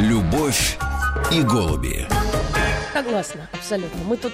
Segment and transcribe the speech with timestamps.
[0.00, 0.78] Любовь
[1.30, 2.06] и голуби.
[2.94, 4.00] Согласна, абсолютно.
[4.06, 4.32] Мы тут...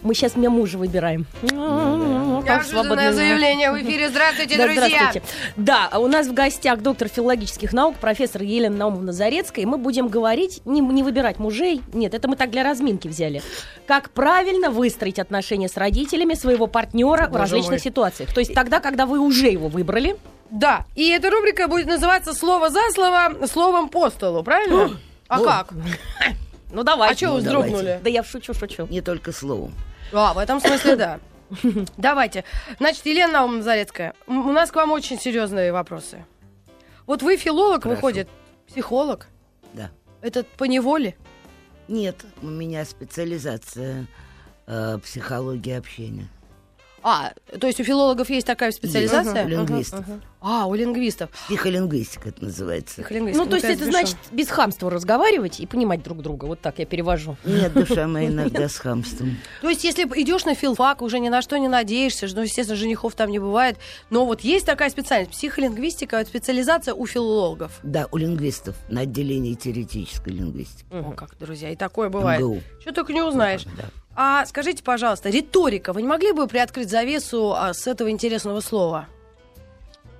[0.00, 1.26] Мы сейчас мне мужа выбираем.
[1.42, 4.08] Неожиданное заявление в эфире.
[4.08, 4.86] Здравствуйте, Да, друзья.
[4.88, 5.22] здравствуйте.
[5.56, 9.64] Да, а у нас в гостях доктор филологических наук, профессор Елена Наумовна Зарецкая.
[9.64, 11.82] И мы будем говорить, не, не выбирать мужей.
[11.92, 13.42] Нет, это мы так для разминки взяли.
[13.86, 17.80] Как правильно выстроить отношения с родителями своего партнера в Боже различных мой.
[17.80, 18.32] ситуациях.
[18.32, 20.16] То есть тогда, когда вы уже его выбрали.
[20.50, 24.98] Да, и эта рубрика будет называться «Слово за слово, словом по столу», правильно?
[25.28, 25.72] А как?
[26.72, 27.12] Ну давай.
[27.12, 28.00] А что вы Ну, вздрогнули?
[28.02, 28.86] Да я шучу, шучу.
[28.88, 29.72] Не только словом.
[30.12, 31.20] А, в этом смысле да.
[31.96, 32.44] Давайте.
[32.78, 36.24] Значит, Елена Наумовна Зарецкая, у нас к вам очень серьезные вопросы.
[37.06, 37.94] Вот вы филолог, Хорошо.
[37.94, 38.28] выходит,
[38.66, 39.28] психолог.
[39.74, 39.90] Да.
[40.22, 41.16] Это по неволе?
[41.88, 44.06] Нет, у меня специализация
[44.66, 46.28] э, психология общения.
[47.08, 49.44] А, то есть у филологов есть такая специализация?
[49.44, 50.04] Есть, у лингвистов.
[50.40, 51.30] А, у лингвистов.
[51.46, 52.94] Психолингвистика это называется.
[52.96, 53.44] Психолингвистика.
[53.44, 53.90] Ну, то есть это запишу.
[53.92, 56.46] значит без хамства разговаривать и понимать друг друга.
[56.46, 57.36] Вот так я перевожу.
[57.44, 59.36] Нет, душа моя иногда с хамством.
[59.60, 63.14] То есть, если идешь на филфак, уже ни на что не надеешься, ну, естественно, женихов
[63.14, 63.78] там не бывает.
[64.10, 67.78] Но вот есть такая специальность, психолингвистика, это специализация у филологов.
[67.84, 70.86] Да, у лингвистов на отделении теоретической лингвистики.
[70.90, 72.44] О, как, друзья, и такое бывает.
[72.80, 73.62] Что только не узнаешь.
[73.76, 73.84] Да.
[74.16, 79.08] А скажите, пожалуйста, риторика, вы не могли бы приоткрыть завесу а, с этого интересного слова?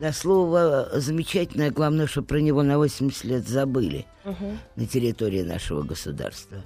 [0.01, 4.05] Да, слово замечательное, главное, что про него на 80 лет забыли
[4.77, 6.59] на территории нашего государства.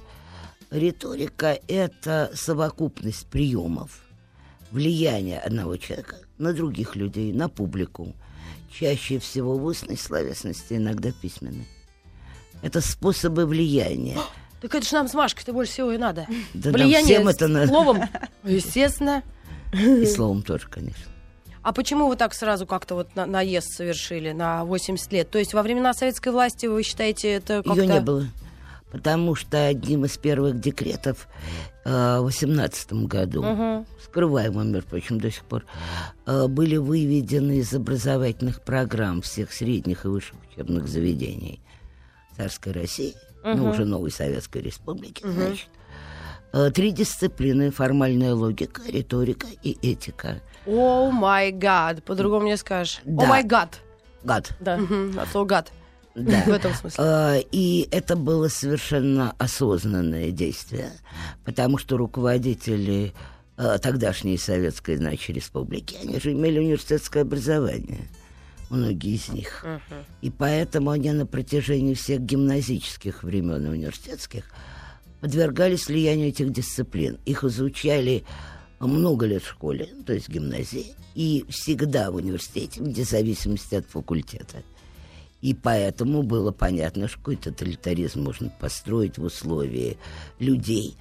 [0.73, 4.01] Риторика– это совокупность приемов,
[4.73, 8.15] влияния одного человека на других людей, на публику.
[8.73, 11.67] Чаще всего в устной словесности, иногда письменной.
[12.63, 14.19] Это способы влияния.
[14.61, 16.27] Так это же нам с Машкой-то больше всего и надо.
[16.55, 17.69] Да нам Влияние всем это надо.
[17.69, 18.03] словом.
[18.45, 19.23] Естественно.
[19.73, 21.05] И словом тоже, конечно.
[21.63, 25.31] А почему вы так сразу как-то вот на- наезд совершили на 80 лет?
[25.31, 27.81] То есть во времена советской власти вы считаете это как-то...
[27.81, 28.27] Ее не было.
[28.91, 31.29] Потому что одним из первых декретов
[31.85, 35.65] э, в 18 году, скрываемым, между прочим, до сих пор,
[36.27, 41.61] э, были выведены из образовательных программ всех средних и высших учебных заведений
[42.37, 45.69] царской России, ну, уже новой Советской Республики, значит,
[46.53, 50.41] э, три дисциплины– формальная логика, риторика и этика.
[50.67, 53.01] О май гад, по-другому не скажешь.
[53.07, 53.81] О май гад.
[54.23, 54.53] Гад.
[54.61, 54.79] Да.
[55.19, 55.73] От слова гад.
[56.15, 56.43] Да.
[56.47, 57.05] В этом смысле.
[57.05, 60.91] Э, И это было совершенно осознанное действие,
[61.45, 63.15] потому что руководители
[63.57, 68.09] э, тогдашней Советской, значит, республики, они же имели университетское образование,
[68.71, 69.65] многие из них.
[70.23, 74.45] И поэтому они на протяжении всех гимназических времен и университетских
[75.21, 77.19] подвергались влиянию этих дисциплин.
[77.27, 78.25] Их изучали
[78.79, 83.87] много лет в школе, то есть в гимназии, и всегда в университете, вне зависимости от
[83.87, 84.63] факультета.
[85.43, 89.97] И поэтому было понятно, что какой тоталитаризм можно построить в условии
[90.39, 90.97] людей,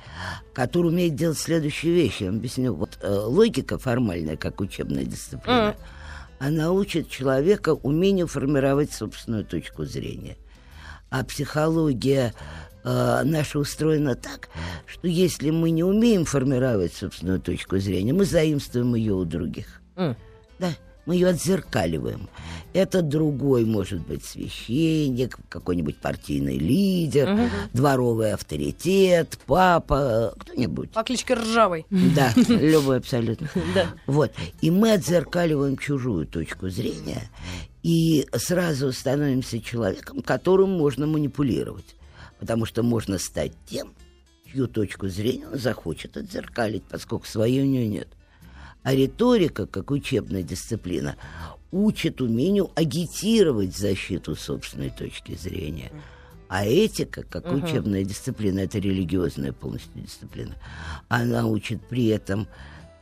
[0.54, 2.24] которые умеют делать следующие вещи.
[2.24, 2.74] Я вам объясню.
[2.74, 5.76] Вот э, логика формальная, как учебная дисциплина,
[6.40, 10.38] она учит человека умению формировать собственную точку зрения.
[11.10, 12.34] А психология
[12.84, 14.50] э, наша устроена так,
[14.86, 19.82] что если мы не умеем формировать собственную точку зрения, мы заимствуем ее у других.
[19.96, 20.16] М.
[20.60, 20.70] Да,
[21.10, 22.30] мы ее отзеркаливаем.
[22.72, 30.92] Это другой, может быть, священник, какой-нибудь партийный лидер, дворовый авторитет, папа, кто-нибудь.
[30.92, 31.88] По кличке Ржавый.
[31.90, 33.50] Да, любой абсолютно.
[33.74, 33.88] Да.
[34.06, 34.32] Вот.
[34.62, 37.32] И мы отзеркаливаем чужую точку зрения
[37.82, 41.96] и сразу становимся человеком, которым можно манипулировать.
[42.40, 43.96] Потому что можно стать тем,
[44.46, 48.10] чью точку зрения он захочет отзеркалить, поскольку своей у него нет.
[48.84, 51.16] А риторика, как учебная дисциплина,
[51.72, 55.92] учит умению агитировать защиту собственной точки зрения.
[56.48, 60.56] А этика, как учебная дисциплина, это религиозная полностью дисциплина,
[61.08, 62.48] она учит при этом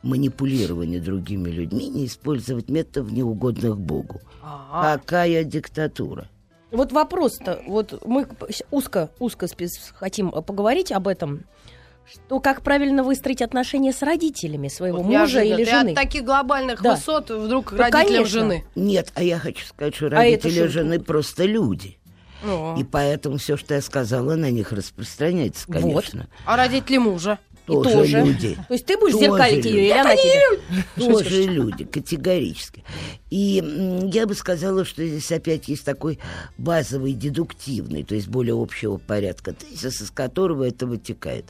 [0.03, 4.21] манипулированию другими людьми, не использовать методов неугодных Богу.
[4.43, 6.29] А, Какая диктатура?
[6.71, 8.27] Вот вопрос-то, вот мы
[8.71, 9.47] узко, узко
[9.95, 11.45] хотим поговорить об этом,
[12.11, 15.89] что как правильно выстроить отношения с родителями своего вот мужа или Ты жены.
[15.89, 16.95] от таких глобальных Да.
[16.95, 18.25] высот вдруг Ну, родителям конечно.
[18.25, 18.65] жены.
[18.75, 20.67] Нет, а я хочу сказать, что А это родители что?
[20.69, 21.97] жены просто люди.
[22.43, 22.79] Ну.
[22.79, 25.81] И поэтому все, что я сказала, на них распространяется, Вот.
[25.81, 26.27] конечно.
[26.45, 27.39] А родители мужа?
[27.65, 28.19] И Тоже, тоже.
[28.21, 28.55] люди.
[28.69, 29.67] То есть ты будешь Тоже зеркалить люди.
[29.67, 30.83] ее, или она тебя?
[30.95, 32.85] Тоже люди, категорически.
[33.29, 33.61] И
[34.13, 36.19] я бы сказала, что здесь опять есть такой
[36.57, 41.47] базовый дедуктивный, то есть более общего порядка тезис, из которого это вытекает.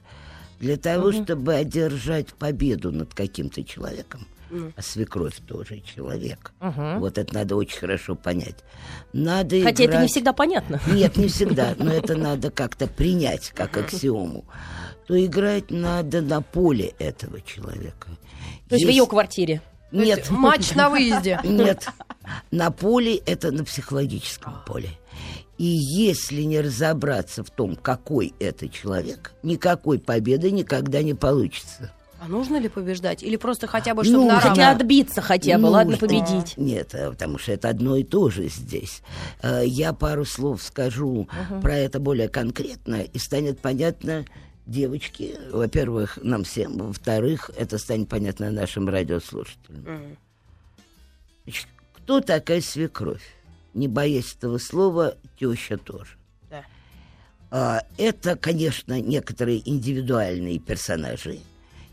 [0.59, 4.27] Для того, чтобы одержать победу над каким-то человеком,
[4.75, 6.53] а свекровь тоже человек.
[6.59, 8.55] Вот это надо очень хорошо понять.
[9.13, 10.79] Надо Хотя это не играть- всегда понятно.
[10.87, 14.45] Нет, не всегда, но это надо как-то принять как аксиому.
[15.07, 18.09] То играть надо на поле этого человека.
[18.69, 19.61] То есть в ее квартире.
[19.91, 21.39] Нет, Матч на выезде.
[21.43, 21.87] нет.
[22.51, 24.89] На поле это на психологическом поле.
[25.57, 31.91] И если не разобраться в том, какой это человек, никакой победы никогда не получится.
[32.19, 33.21] А нужно ли побеждать?
[33.21, 36.07] Или просто хотя бы, чтобы Ну, на хотя отбиться хотя бы, ладно, Нужно.
[36.07, 36.57] победить.
[36.57, 39.01] Нет, э, потому что это одно и то же здесь.
[39.43, 41.29] Э, Я пару слов скажу
[41.61, 44.25] про это более конкретно, и станет понятно
[44.65, 50.17] девочки, во-первых, нам всем, во-вторых, это станет понятно нашим радиослушателям.
[51.43, 53.21] Значит, кто такая свекровь?
[53.77, 56.17] Не боясь этого слова, теща тоже.
[56.49, 56.65] Да.
[57.51, 61.39] А, Это, конечно, некоторые индивидуальные персонажи,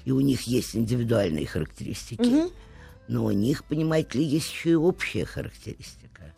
[0.06, 2.50] и у них есть индивидуальные характеристики,
[3.06, 6.32] но у них, понимаете ли, есть еще и общая характеристика.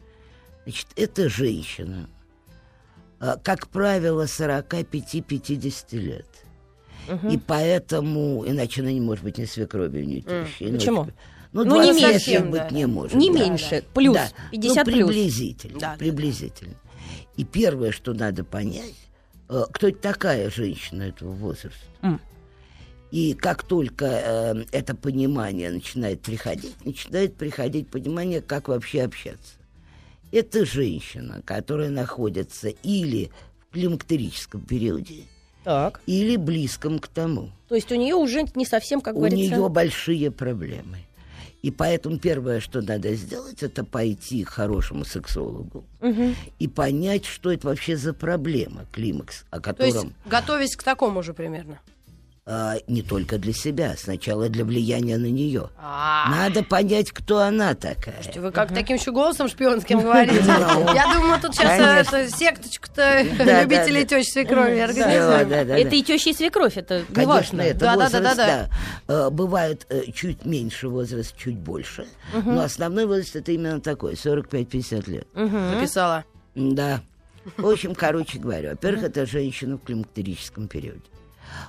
[0.64, 2.10] Значит, это женщина,
[3.20, 6.26] а, как правило, 45-50 лет.
[7.30, 10.72] И поэтому, иначе она не может быть ни свекровью, ни тещей.
[10.72, 11.00] ну, Почему?
[11.02, 11.12] очень-
[11.64, 12.70] Ну, Ну, не 20 лет совсем, быть да.
[12.70, 13.14] не может.
[13.16, 13.38] Не да.
[13.38, 14.28] меньше, плюс, Да.
[14.50, 15.08] 50 ну, плюс.
[15.08, 16.74] приблизительно, Да, да, приблизительно.
[17.36, 18.94] И первое, что надо понять,
[19.48, 21.78] э, кто это такая женщина этого возраста.
[22.02, 22.20] М.
[23.10, 29.54] И как только э, это понимание начинает приходить, начинает приходить понимание, как вообще общаться.
[30.32, 33.30] Это женщина, которая находится или
[33.60, 35.22] в климактерическом периоде,
[35.64, 36.00] Так.
[36.06, 37.50] или близком к тому.
[37.68, 39.56] То есть у нее уже не совсем, как У говорится...
[39.56, 40.98] нее большие проблемы.
[41.66, 46.36] И поэтому первое, что надо сделать, это пойти к хорошему сексологу Мгм.
[46.60, 51.24] и понять, что это вообще за проблема, климакс, о То есть, котором готовясь к такому
[51.24, 51.80] же примерно.
[52.48, 55.68] А, не только для себя, сначала для влияния на нее.
[55.78, 58.22] А, Надо понять, кто она такая.
[58.36, 60.44] Вы как таким еще голосом шпионским говорите?
[60.46, 62.08] Я думаю, тут сейчас
[62.38, 64.16] секточку-то да, любителей да.
[64.16, 67.62] тещ свекрови это и теща, и свекровь, это важно.
[67.62, 68.68] это возраст, да, да, да.
[69.08, 72.06] Э, Бывает э, чуть меньше возраст, чуть больше.
[72.32, 75.26] Но основной возраст это именно такой, 45-50 лет.
[75.34, 76.24] Написала.
[76.54, 77.00] Да.
[77.56, 81.02] В общем, короче говоря, во-первых, это женщина в климактерическом периоде.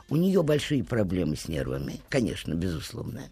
[0.10, 3.24] У нее большие проблемы с нервами, конечно, безусловно.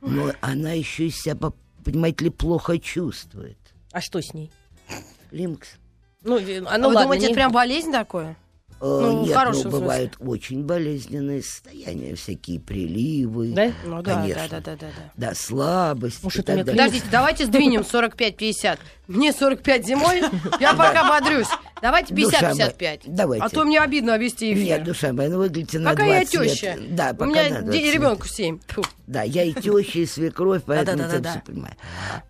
[0.00, 1.54] Но она еще и себя, по-
[1.84, 3.58] понимаете ли, плохо чувствует.
[3.92, 4.50] А что с ней?
[5.30, 5.68] Климакс.
[6.22, 8.36] Ну, э, а А ну вы ладно, думаете, не- это прям болезнь такое?
[8.78, 9.80] Э, Ну, Нет, хорошем ну, смысле.
[9.80, 13.52] бывают очень болезненные состояния, всякие приливы.
[13.54, 13.72] Да?
[13.86, 14.48] Ну да, Конечно.
[14.50, 14.86] да, да, да,
[15.16, 15.28] да.
[15.30, 16.22] Да, слабость.
[16.22, 16.82] Может, и у меня так далее.
[16.84, 18.78] Подождите, давайте сдвинем 45-50.
[19.08, 20.22] Мне 45 зимой,
[20.60, 21.46] я пока бодрюсь.
[21.80, 23.00] Давайте Душа моя, 50-55.
[23.06, 23.44] давайте.
[23.44, 24.64] А то мне обидно вести эфир.
[24.64, 26.52] Нет, душа моя, ну выглядите на Какая я 20 лет.
[26.52, 26.76] теща?
[26.90, 27.94] Да, У пока меня на 20 де- лет.
[27.94, 28.58] ребенку 7.
[28.68, 28.82] Фу.
[29.06, 31.74] Да, я и теща, и свекровь, поэтому я все понимаю.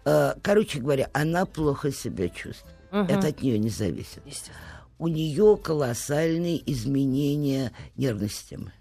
[0.05, 2.75] Э, Короче говоря, она плохо себя чувствует.
[2.93, 4.21] Это от нее не зависит.
[4.27, 4.57] Естественно.
[4.99, 8.73] У нее колоссальные изменения нервной системы.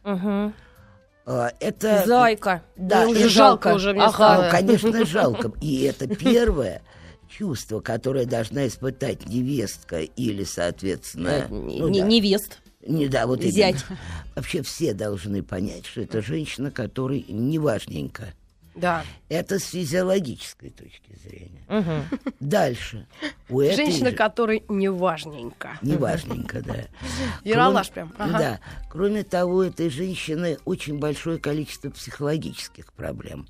[1.25, 2.03] Э, Это...
[2.05, 2.63] Зайка.
[2.75, 3.69] Да, уже это жалко.
[3.69, 4.13] жалко уже мне Ага.
[4.13, 4.43] стало.
[4.45, 5.51] Ну, конечно, жалко.
[5.61, 6.81] И это первое
[7.29, 11.27] чувство, которое должна испытать невестка или, соответственно...
[11.29, 12.07] Э, ну не- да.
[12.07, 12.59] Невест.
[12.87, 13.83] Не, да, вот Зять.
[13.89, 13.99] именно.
[14.35, 18.33] Вообще все должны понять, что это женщина, которой неважненько.
[18.75, 19.03] Да.
[19.29, 21.63] Это с физиологической точки зрения.
[21.69, 22.03] Мгм.
[22.39, 23.07] Дальше.
[23.49, 25.77] У Женщина, же- которой неважненько.
[25.81, 26.75] Неважненько, да.
[27.43, 28.13] Кроме- прям.
[28.17, 28.37] Ага.
[28.37, 28.59] Да.
[28.89, 33.47] Кроме того, у этой женщины очень большое количество психологических проблем.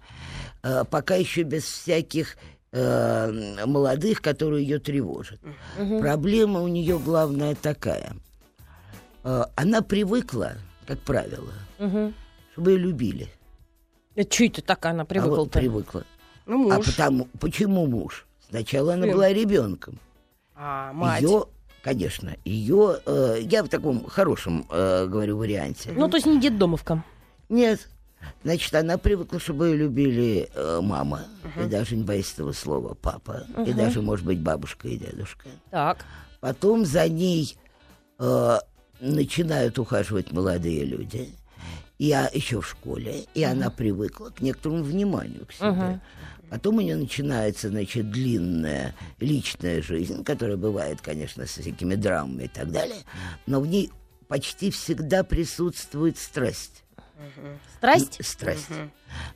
[0.64, 2.38] Э, Пока еще без всяких
[2.72, 5.40] э, молодых, которые ее тревожат.
[6.02, 8.14] Проблема у нее главная такая.
[9.24, 10.54] Э, Она привыкла,
[10.86, 12.14] как правило, Мгм.
[12.52, 13.30] чтобы ее любили.
[14.16, 16.04] Что это так она А вот привыкла.
[16.46, 16.86] Ну, А муж.
[16.86, 18.26] потому, почему муж?
[18.50, 20.00] Сначала она была ребенком.
[20.56, 21.22] А, мать.
[21.22, 21.46] Ее,
[21.82, 25.92] конечно, ее, э, я в таком хорошем, э, говорю, варианте.
[25.96, 27.04] Ну, то есть не детдомовка.
[27.50, 27.90] Нет.
[28.44, 31.24] Значит, она привыкла, чтобы ее любили э, мама,
[31.64, 35.48] и даже не боюсь этого слова, папа, и даже, может быть, бабушка и дедушка.
[35.70, 36.06] Так.
[36.40, 37.56] Потом за ней
[38.20, 38.58] э,
[39.00, 41.30] начинают ухаживать молодые люди.
[41.98, 46.02] Я еще в школе, и она привыкла к некоторому вниманию к себе.
[46.50, 52.48] Потом у нее начинается, значит, длинная личная жизнь, которая бывает, конечно, с всякими драмами и
[52.48, 53.04] так далее,
[53.48, 53.92] но в ней
[54.28, 56.84] почти всегда присутствует страсть.
[57.78, 58.18] Страсть?
[58.24, 58.68] Страсть.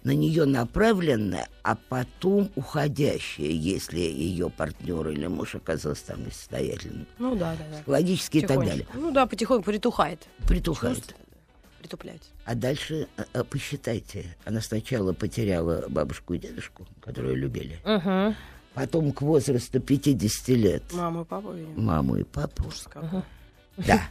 [0.04, 7.08] На нее направленная, а потом уходящая, если ее партнер или муж оказался там несостоятельным.
[7.18, 7.78] Ну да, да, да.
[7.78, 8.86] Психологически и так далее.
[8.94, 10.28] Ну да, потихоньку притухает.
[10.48, 11.16] Притухает.
[11.80, 12.22] Притуплять.
[12.46, 14.26] А дальше э, э, посчитайте.
[14.46, 17.80] Она сначала потеряла бабушку и дедушку, которые любили.
[17.86, 18.36] Мгм.
[18.74, 21.82] Потом к возрасту 50 лет Маму и папу, видимо.
[21.82, 22.66] маму и папу.
[22.68, 23.22] Ужас какой.
[23.78, 24.02] Да.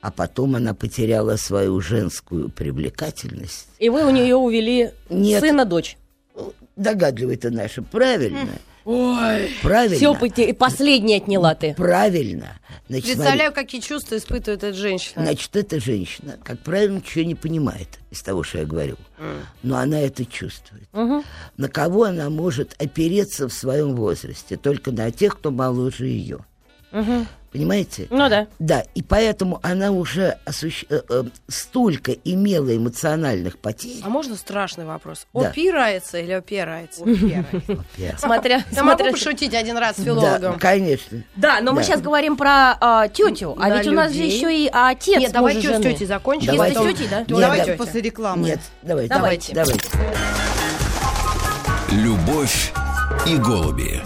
[0.00, 3.68] А потом она потеряла свою женскую привлекательность.
[3.78, 5.40] И вы у нее увели Нет.
[5.40, 5.96] сына, дочь.
[6.76, 8.48] Догадливый-то наша, правильно.
[8.88, 9.50] Ой.
[9.60, 9.96] Правильно.
[10.30, 11.74] Все, последнее отняла ты.
[11.74, 12.58] Правильно.
[12.88, 15.24] Значит, смотри, Представляю, какие чувства испытывает эта женщина.
[15.24, 18.96] Значит, эта женщина, как правило, ничего не понимает из того, что я говорю.
[19.62, 20.88] Но она это чувствует.
[20.94, 21.22] Мгм.
[21.58, 24.56] На кого она может опереться в своем возрасте?
[24.56, 26.46] Только на тех, кто моложе ее.
[26.92, 27.26] Мгм.
[27.50, 28.08] Понимаете?
[28.10, 28.46] Ну да.
[28.58, 34.02] Да, и поэтому она уже осущ- э, э, столько имела эмоциональных потерь.
[34.04, 35.26] А можно страшный вопрос?
[35.32, 35.48] Да.
[35.48, 37.04] Опирается или опирается?
[37.04, 38.18] Опирается.
[38.18, 40.58] Смотря, Я могу пошутить один раз с Да, филологом?
[40.58, 41.24] конечно.
[41.36, 41.84] Да, но мы Да.
[41.84, 45.54] сейчас говорим про а, тетю, а ведь у нас же еще и отец Нет, давай
[45.54, 46.52] с тетей закончим.
[46.52, 46.80] Если Давайте.
[46.80, 47.18] с тетей, да?
[47.20, 47.64] Нет, давай да.
[47.64, 47.76] тетя.
[47.78, 48.44] после рекламы.
[48.44, 49.14] Нет, давайте.
[49.14, 49.54] Давайте.
[49.54, 49.88] Давайте.
[51.90, 52.72] Любовь
[53.26, 54.02] и голуби.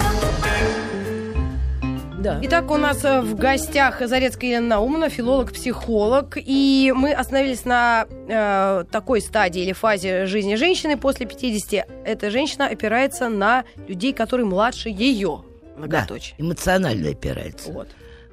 [2.22, 2.38] Да.
[2.42, 6.36] Итак, у нас э, в гостях Зарецкая Елена Наумовна, филолог-психолог.
[6.36, 11.84] И мы остановились на э, такой стадии или фазе жизни женщины после 50.
[12.04, 15.42] Эта женщина опирается на людей, которые младше ее.
[15.76, 16.36] Да, Многоточие.
[16.38, 17.72] эмоционально опирается.
[17.72, 17.88] Вот.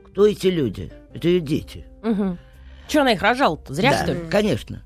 [0.06, 0.92] Кто эти люди?
[1.16, 1.86] Это ее дети.
[2.04, 2.38] Угу.
[2.88, 3.74] Че она их рожала-то?
[3.74, 4.20] Зря, да, что ли?
[4.30, 4.84] конечно.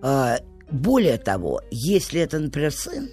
[0.00, 3.08] А, более того, если это, например, сын,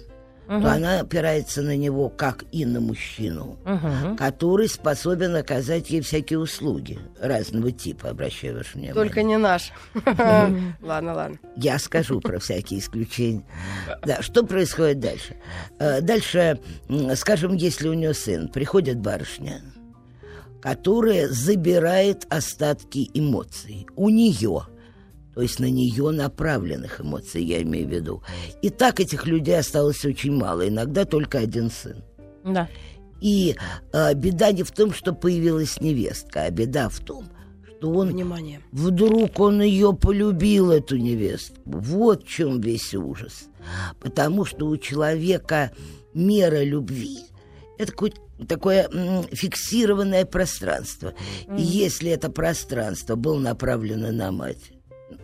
[0.50, 0.62] Мгм.
[0.62, 4.16] то она опирается на него как и на мужчину, Мгм.
[4.16, 8.94] который способен оказать ей всякие услуги разного типа, обращаю ваше внимание.
[8.94, 9.70] Только не наш.
[10.82, 11.38] Ладно, ладно.
[11.56, 13.44] Я скажу про всякие исключения.
[14.04, 15.36] Да, что происходит дальше?
[15.78, 16.58] Э, Дальше,
[17.14, 19.60] скажем, если у нее сын, приходит барышня,
[20.60, 24.62] которая забирает остатки эмоций у нее,
[25.34, 28.22] то есть на нее направленных эмоций, я имею в виду.
[28.62, 32.02] И так этих людей осталось очень мало, иногда только один сын.
[32.44, 32.68] Да.
[33.20, 33.56] И
[33.92, 37.28] э, беда не в том, что появилась невестка, а беда в том,
[37.66, 38.60] что он Внимание.
[38.72, 41.56] Вдруг он ее полюбил, эту невестку.
[41.64, 43.48] Вот в чем весь ужас.
[44.00, 45.70] Потому что у человека
[46.14, 47.18] мера любви–
[47.78, 48.12] это какое-
[48.48, 48.88] такое
[49.32, 51.12] фиксированное пространство.
[51.56, 54.72] И если это пространство было направлено на мать,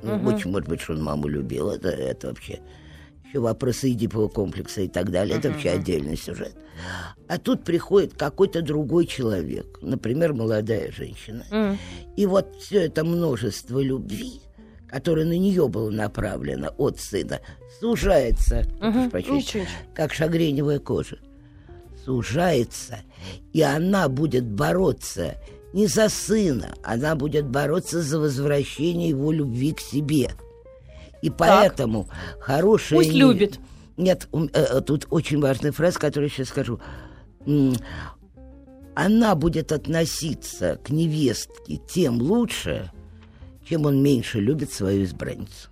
[0.03, 2.61] ну, очень может быть, что он маму любил, это, это вообще
[3.25, 6.55] еще вопросы Эдипова комплекса и так далее, это вообще отдельный сюжет.
[7.29, 11.79] А тут приходит какой-то другой человек, например, молодая женщина, М.
[12.17, 14.41] и вот все это множество любви,
[14.89, 17.41] которое на нее было направлено от сына,
[17.81, 19.65] сужается, Ничего, ничего.
[19.95, 21.19] как шагреневая кожа,
[22.05, 22.99] сужается,
[23.53, 25.35] и она будет бороться
[25.77, 30.31] не за сына, она будет бороться за возвращение его любви к себе.
[31.21, 32.09] И поэтому
[32.41, 32.99] хорошая...
[32.99, 33.61] Пусть не- любит.
[33.99, 36.81] Нет, э, э, тут очень важная фраза, которую я сейчас скажу.
[38.95, 42.91] Она будет относиться к невестке тем лучше,
[43.69, 45.69] чем он меньше любит свою избранницу.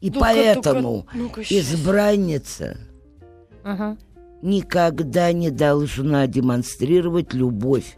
[0.00, 1.06] И Ну-ка, поэтому
[1.44, 1.52] щас.
[1.52, 2.76] избранница
[3.62, 3.96] Мгм.
[4.42, 7.96] никогда не должна демонстрировать любовь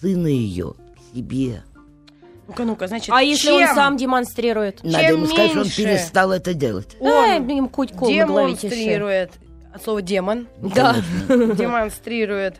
[0.00, 1.62] сына ее к себе.
[2.46, 4.82] Ну-ка, ну-ка, значит, А если чем он сам демонстрирует?
[4.82, 6.96] Надо Чем ему сказать, что он меньше перестал это делать.
[7.00, 8.74] Да, Он им тише.
[8.74, 9.30] демонстрирует,
[9.72, 10.96] от слова демон, Да.
[11.28, 12.56] демонстрирует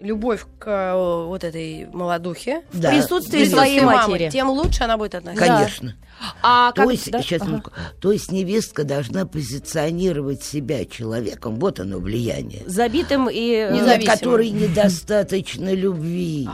[0.00, 3.56] любовь к э, вот этой молодухе, В Да, присутствии конечно.
[3.58, 4.30] своей мамы, матери.
[4.30, 5.46] тем лучше она будет относиться.
[5.46, 5.96] Конечно.
[6.42, 6.90] А То как...
[6.92, 7.22] есть, да?
[7.22, 7.62] сейчас, Ага.
[8.00, 13.68] то есть невестка должна позиционировать себя человеком, вот оно влияние, Забитым и...
[13.72, 14.06] Независимым.
[14.16, 16.48] которой недостаточно любви.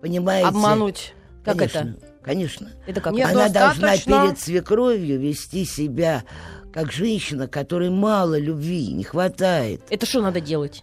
[0.00, 0.48] Понимаете?
[0.48, 1.14] Обмануть.
[1.44, 2.14] Как конечно, это?
[2.22, 2.70] Конечно.
[2.86, 3.12] Это как?
[3.14, 6.24] Она должна перед свекровью вести себя
[6.72, 9.82] как женщина, которой мало любви, не хватает.
[9.90, 10.82] Это что надо делать?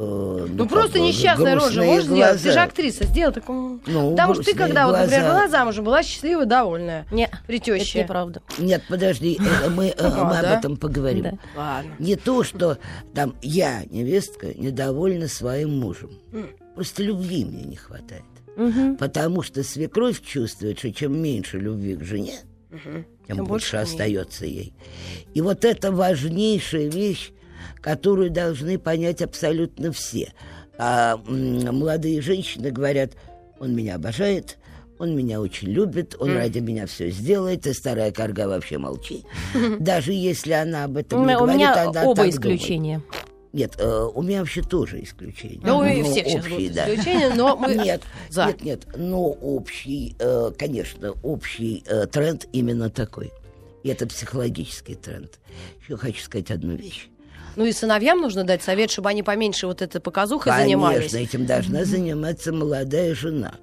[0.00, 2.32] Э, Ну, как просто несчастная рожа можешь сделать?
[2.34, 2.62] Ты же глаза.
[2.62, 3.80] актриса, сделай такую.
[3.86, 5.34] Ну, Потому что ты, когда, вот, например, глаза.
[5.40, 7.04] была замужем, была счастливая, довольная.
[7.10, 8.02] Не, При это теще.
[8.04, 8.40] неправда.
[8.58, 10.52] Нет, подожди, это мы, э, А, мы да?
[10.52, 11.22] об этом поговорим.
[11.24, 11.38] Да.
[11.56, 11.90] Ладно.
[11.98, 12.78] Не то, что
[13.12, 16.10] там я, невестка, недовольна своим мужем.
[16.76, 18.22] Просто любви мне не хватает.
[18.56, 18.96] Мгм.
[18.98, 22.38] Потому что свекровь чувствует, что чем меньше любви к жене,
[22.70, 24.74] тем Тем больше остается ей.
[25.34, 27.32] И вот это важнейшая вещь,
[27.80, 30.32] которую должны понять абсолютно все.
[30.78, 33.12] А молодые женщины говорят,
[33.58, 34.58] он меня обожает,
[34.98, 39.24] он меня очень любит, он ради меня все сделает, и старая корга вообще молчи.
[39.80, 43.02] Даже если она об этом не говорит, меня она оба исключения.
[43.52, 45.60] Нет, э, у меня вообще тоже исключения.
[45.62, 46.94] Ну, и всех сейчас общие, будут да.
[46.94, 48.46] исключения, но мы Нет, за.
[48.46, 53.32] нет, нет, но общий, э, конечно, общий э, тренд именно такой.
[53.82, 55.38] И это психологический тренд.
[55.82, 57.08] Еще хочу сказать одну вещь.
[57.58, 61.10] Ну и сыновьям нужно дать совет, чтобы они поменьше вот этой показухой занимались.
[61.10, 63.54] Конечно, этим должна заниматься молодая жена.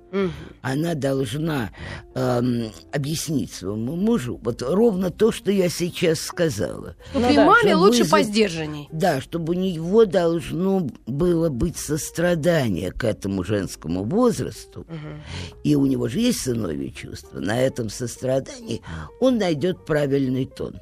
[0.61, 1.71] Она должна
[2.13, 6.95] эм, объяснить своему мужу вот ровно то, что я сейчас сказала.
[7.13, 8.89] Ну, Ну при да, маме лучше вызвать- поздержанней.
[8.91, 14.85] Да, чтобы у него должно было быть сострадание к этому женскому возрасту,
[15.63, 18.81] и у него же есть сыновье чувство, на этом сострадании
[19.21, 20.79] он найдет правильный тон.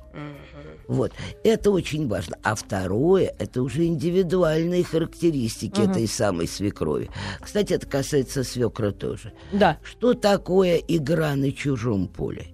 [0.88, 1.12] Вот,
[1.44, 2.38] это очень важно.
[2.44, 7.10] А второе, это уже индивидуальные характеристики этой самой свекрови.
[7.42, 9.34] Кстати, это касается свекра тоже.
[9.52, 9.80] Да.
[9.84, 12.48] Что такое игра на чужом поле?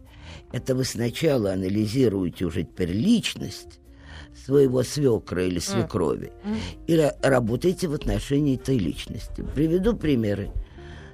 [0.51, 3.79] Это вы сначала анализируете уже теперь личность
[4.45, 6.31] своего свекра или свекрови
[6.87, 9.45] и ра- работаете в отношении этой личности.
[9.55, 10.51] Приведу примеры.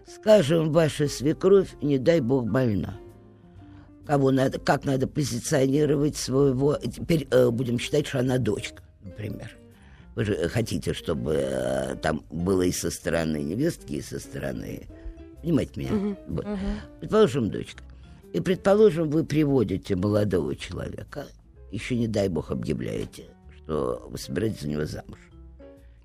[0.07, 2.97] Скажем, ваша свекровь, не дай бог, больна.
[4.05, 6.75] Кого надо, как надо позиционировать своего...
[6.77, 9.57] Теперь э, будем считать, что она дочка, например.
[10.15, 14.87] Вы же хотите, чтобы э, там было и со стороны невестки, и со стороны...
[15.41, 16.15] Понимаете меня?
[16.27, 16.45] Вот.
[16.99, 17.83] Предположим, дочка.
[18.33, 21.25] И, предположим, вы приводите молодого человека,
[21.71, 23.25] еще, не дай бог, объявляете,
[23.57, 25.19] что вы собираетесь за него замуж.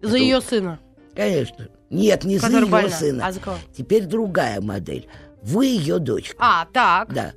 [0.00, 0.80] За Это- ее сына,
[1.14, 1.69] Конечно.
[1.90, 2.88] Нет, не за который его больна.
[2.90, 3.26] сына.
[3.26, 3.57] А за кого?
[3.76, 5.09] Теперь другая модель.
[5.42, 6.37] Вы ее дочка.
[6.38, 7.12] А, так.
[7.12, 7.33] Да.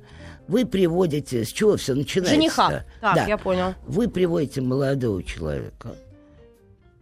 [0.48, 1.44] Вы приводите...
[1.44, 2.34] С чего все начинается?
[2.34, 2.84] Жениха.
[3.00, 3.26] Так, да.
[3.26, 3.74] я понял.
[3.86, 5.94] Вы приводите молодого человека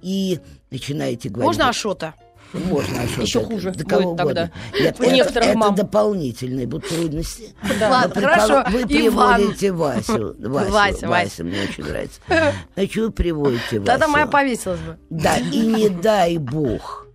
[0.01, 0.39] и
[0.71, 1.47] начинаете говорить...
[1.49, 2.15] Можно Ашота?
[2.53, 3.49] Можно, а что так?
[3.49, 4.43] хуже Да кого будет тогда.
[4.43, 4.53] угодно.
[4.79, 5.75] Нет, У это, некоторых это мам.
[5.75, 7.55] дополнительные будут трудности.
[7.81, 8.65] Ладно, Но хорошо.
[8.71, 9.37] Вы Иван.
[9.41, 10.13] приводите Васю.
[10.13, 11.45] Васю, Вася, Вася, Вася.
[11.45, 12.21] мне очень нравится.
[12.75, 13.85] Значит, вы приводите Васю.
[13.87, 14.99] Тогда моя повесилась бы.
[15.09, 17.07] Да, и не дай бог,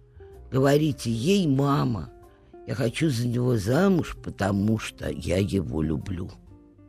[0.52, 2.10] говорите ей, мама,
[2.68, 6.30] я хочу за него замуж, потому что я его люблю.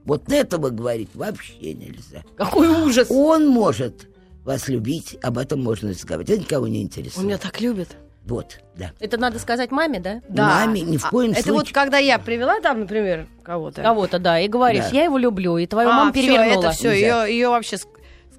[0.04, 2.24] Вот этого говорить вообще нельзя.
[2.36, 3.08] Какой ужас.
[3.10, 4.08] Он может
[4.44, 6.30] вас любить, об этом можно разговаривать.
[6.30, 7.26] Это никого не Он интересует.
[7.26, 7.96] меня так любит.
[8.24, 8.90] Вот, да.
[9.00, 10.20] Это надо сказать маме, да?
[10.28, 11.54] Маме ни в А, коем Это случае.
[11.54, 13.80] вот когда я привела там, например, кого-то.
[13.82, 14.96] Кого-то, да, и говоришь, Да.
[14.96, 16.60] я его люблю, и твою А, маму всё, перевернула.
[16.64, 17.78] это все, ее, ее вообще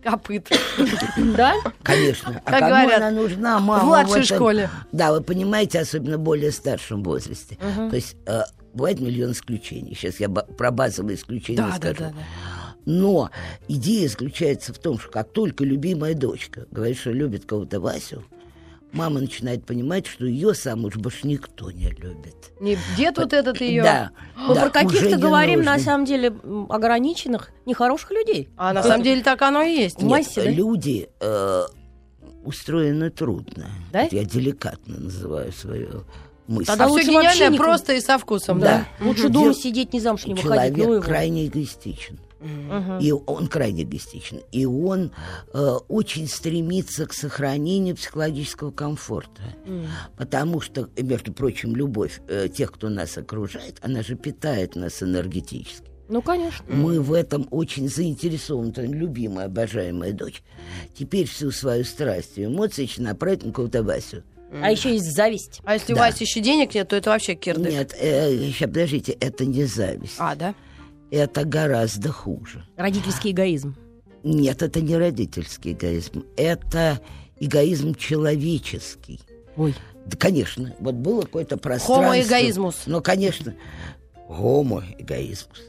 [0.03, 0.47] копыт.
[1.35, 1.55] Да?
[1.83, 2.41] Конечно.
[2.45, 3.83] А Как кому говорят, она нужна, мама?
[3.83, 4.69] в младшей этом- школе.
[4.91, 7.57] Да, вы понимаете, особенно в более старшем возрасте.
[7.89, 8.41] То есть э,
[8.73, 9.95] бывает миллион исключений.
[9.95, 11.95] Сейчас я про базовые исключения Да, да, скажу.
[11.99, 12.15] да, да.
[12.85, 13.29] Но
[13.67, 18.23] идея заключается в том, что как только любимая дочка говорит, что любит кого-то Васю,
[18.91, 22.35] мама начинает понимать, что ее сам уж больше никто не любит.
[22.59, 23.83] Не дед вот этот ее.
[23.83, 24.11] Да.
[24.35, 25.85] Мы да, про каких-то не говорим, на нужно.
[25.85, 26.33] самом деле,
[26.69, 28.49] ограниченных, нехороших людей.
[28.57, 30.01] А на самом деле так оно и есть.
[30.01, 30.49] Нет, массе, да?
[30.49, 31.63] люди э,
[32.43, 33.69] устроены трудно.
[33.91, 34.03] Да?
[34.03, 36.03] Вот Я деликатно называю свою
[36.47, 36.67] мысль.
[36.67, 37.63] Тогда А все лучше вообще гениальное никуда.
[37.69, 38.85] просто и со вкусом, Да.
[38.99, 39.05] да?
[39.05, 40.51] Лучше дома сидеть, не замуж не выходить.
[40.75, 41.03] Человек Ну его.
[41.03, 42.19] крайне эгоистичен.
[43.01, 44.41] И он крайне эгоистичен.
[44.51, 45.11] И он
[45.53, 49.41] э, очень стремится к сохранению психологического комфорта.
[50.17, 55.03] Потому что, э, между прочим, любовь э, тех, кто нас окружает, она же питает нас
[55.03, 55.89] энергетически.
[56.07, 56.65] Ну, конечно.
[56.67, 58.73] Мы в этом очень заинтересованы.
[58.77, 60.41] Любимая, обожаемая дочь.
[60.97, 64.23] Теперь всю свою страсть и эмоции еще направить на кого-то Васю.
[64.51, 65.61] А еще есть зависть.
[65.63, 66.03] А если у Да.
[66.03, 67.71] Васи еще денег нет, то это вообще кирдык.
[67.71, 70.15] Нет, сейчас, подождите, это не зависть.
[70.17, 70.55] А, да?
[71.11, 72.65] Это гораздо хуже.
[72.77, 73.75] Родительский эгоизм.
[74.23, 76.25] Нет, это не родительский эгоизм.
[76.35, 76.99] Это
[77.39, 79.73] эгоизм человеческий.Ой.
[80.05, 82.11] Да, конечно, вот было какое-то пространство.
[82.11, 82.83] Homo-эгоизмус.
[82.85, 83.55] Ну, конечно,
[84.27, 85.65] гомо-эгоизмус.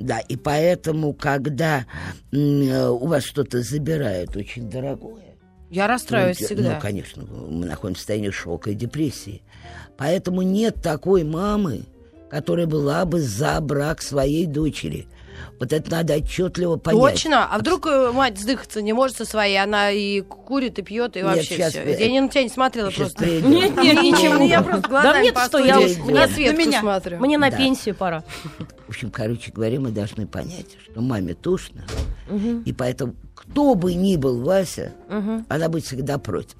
[0.00, 1.86] Да, и поэтому, когда
[2.32, 5.36] у вас что-то забирают очень дорогое,
[5.70, 6.74] Я расстраиваюсь ну, всегда.
[6.74, 9.42] Ну, конечно, мы находимся в состоянии шока и депрессии.
[9.96, 11.84] Поэтому нет такой мамы,
[12.32, 15.06] которая была бы за брак своей дочери.
[15.60, 17.12] Вот это надо отчетливо понять.
[17.14, 17.44] Точно?
[17.46, 21.20] А вдруг э, мать сдыхаться не может со своей, она и курит, и пьет, и
[21.20, 21.82] Нет, вообще все.
[21.84, 23.18] вы- Я не на тебя не смотрела Сейчас просто.
[23.18, 23.50] придем.
[23.50, 24.44] Нет, нет, Ничего, ничего.
[24.44, 26.80] я просто Да глазами нет, по что я на Светку меня.
[26.80, 27.18] смотрю.
[27.18, 27.56] Мне на Да.
[27.58, 28.24] пенсию пора.
[28.86, 31.84] В общем, короче говоря, мы должны понять, что маме тошно,
[32.64, 34.92] и поэтому кто бы ни был Вася,
[35.48, 36.56] она будет всегда против.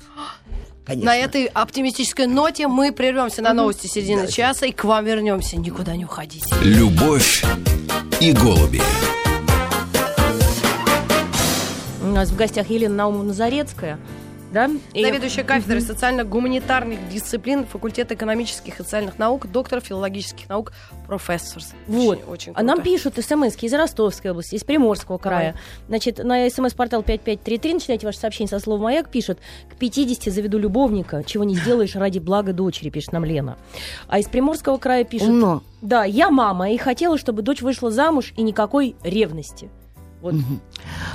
[0.85, 1.11] Конечно.
[1.11, 5.57] На этой оптимистической ноте мы прервемся на новости середины часа и к вам вернемся.
[5.57, 6.45] Никуда не уходите.
[6.63, 7.45] Любовь
[8.21, 8.83] и голуби.
[12.03, 13.99] У нас в гостях Елена Наумовна Зарецкая.
[14.53, 14.71] Да?
[14.93, 20.73] И- Заведующая кафедрой социально-гуманитарных дисциплин факультета экономических и социальных наук, доктор филологических наук,
[21.07, 21.63] профессор.
[21.87, 22.19] Вот.
[22.19, 22.91] Очень, очень А нам круто.
[22.91, 25.57] пишут смс из Ростовской области, из Приморского края.
[25.89, 29.09] Значит, на смс-портал 5533 начинайте ваше сообщение со слова «Маяк».
[29.11, 29.39] Пишут,
[29.71, 33.57] к 50 заведу любовника, чего не сделаешь ради блага дочери, пишет нам Лена.
[34.09, 35.63] А из Приморского края пишут, Умно.
[35.81, 39.71] да, я мама и хотела, чтобы дочь вышла замуж и никакой ревности.
[40.23, 40.35] Вот.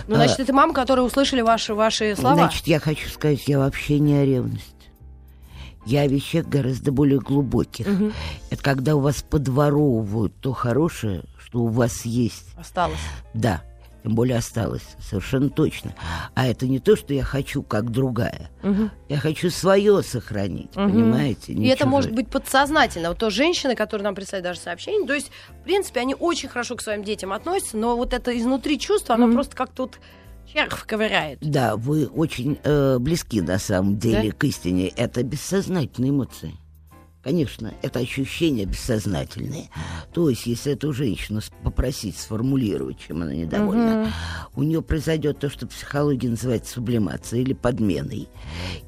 [0.08, 2.36] Ну, значит, это мама, которые услышали ваши, ваши слова.
[2.36, 4.76] Значит, я хочу сказать, я вообще не о ревности.
[5.86, 7.88] Я о вещах гораздо более глубоких.
[7.88, 8.14] Мгм.
[8.50, 12.50] Это когда у вас подворовывают то хорошее, что у вас есть.
[12.58, 13.00] Осталось.
[13.34, 13.64] Да,
[14.04, 15.94] тем более осталось, совершенно точно.
[16.36, 18.50] А это не то, что я хочу как другая.
[18.64, 18.92] Мгм.
[19.10, 20.92] Я хочу свое сохранить, Мгм.
[20.92, 21.54] понимаете?
[21.54, 21.92] И не это чужое.
[21.92, 23.10] может быть подсознательно.
[23.10, 25.32] Вот то женщины, которые нам присылают даже сообщения, то есть,
[25.62, 29.28] в принципе, они очень хорошо к своим детям относятся, но вот это изнутри чувство, оно
[29.28, 29.36] Мгм.
[29.36, 30.00] просто как-то вот
[30.52, 31.40] червь ковыряет.
[31.42, 34.88] Да, вы очень э, близки на самом деле к истине.
[34.96, 36.54] Это бессознательные эмоции.
[37.28, 39.70] Конечно, это ощущения бессознательные.
[40.14, 44.14] То есть, если эту женщину попросить сформулировать, чем она недовольна,
[44.56, 48.30] у нее произойдет то, что в психологии называется сублимацией или подменой.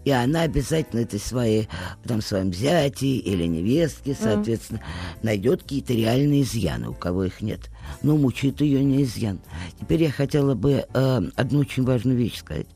[0.06, 1.68] И она обязательно этой своей,
[2.06, 4.80] там, своем зяте или невестке, соответственно,
[5.22, 7.70] найдет какие-то реальные изъяны, у кого их нет.
[8.04, 9.42] Но мучает ее не изъян.
[9.82, 12.68] Теперь я хотела бы э, одну очень важную вещь сказать.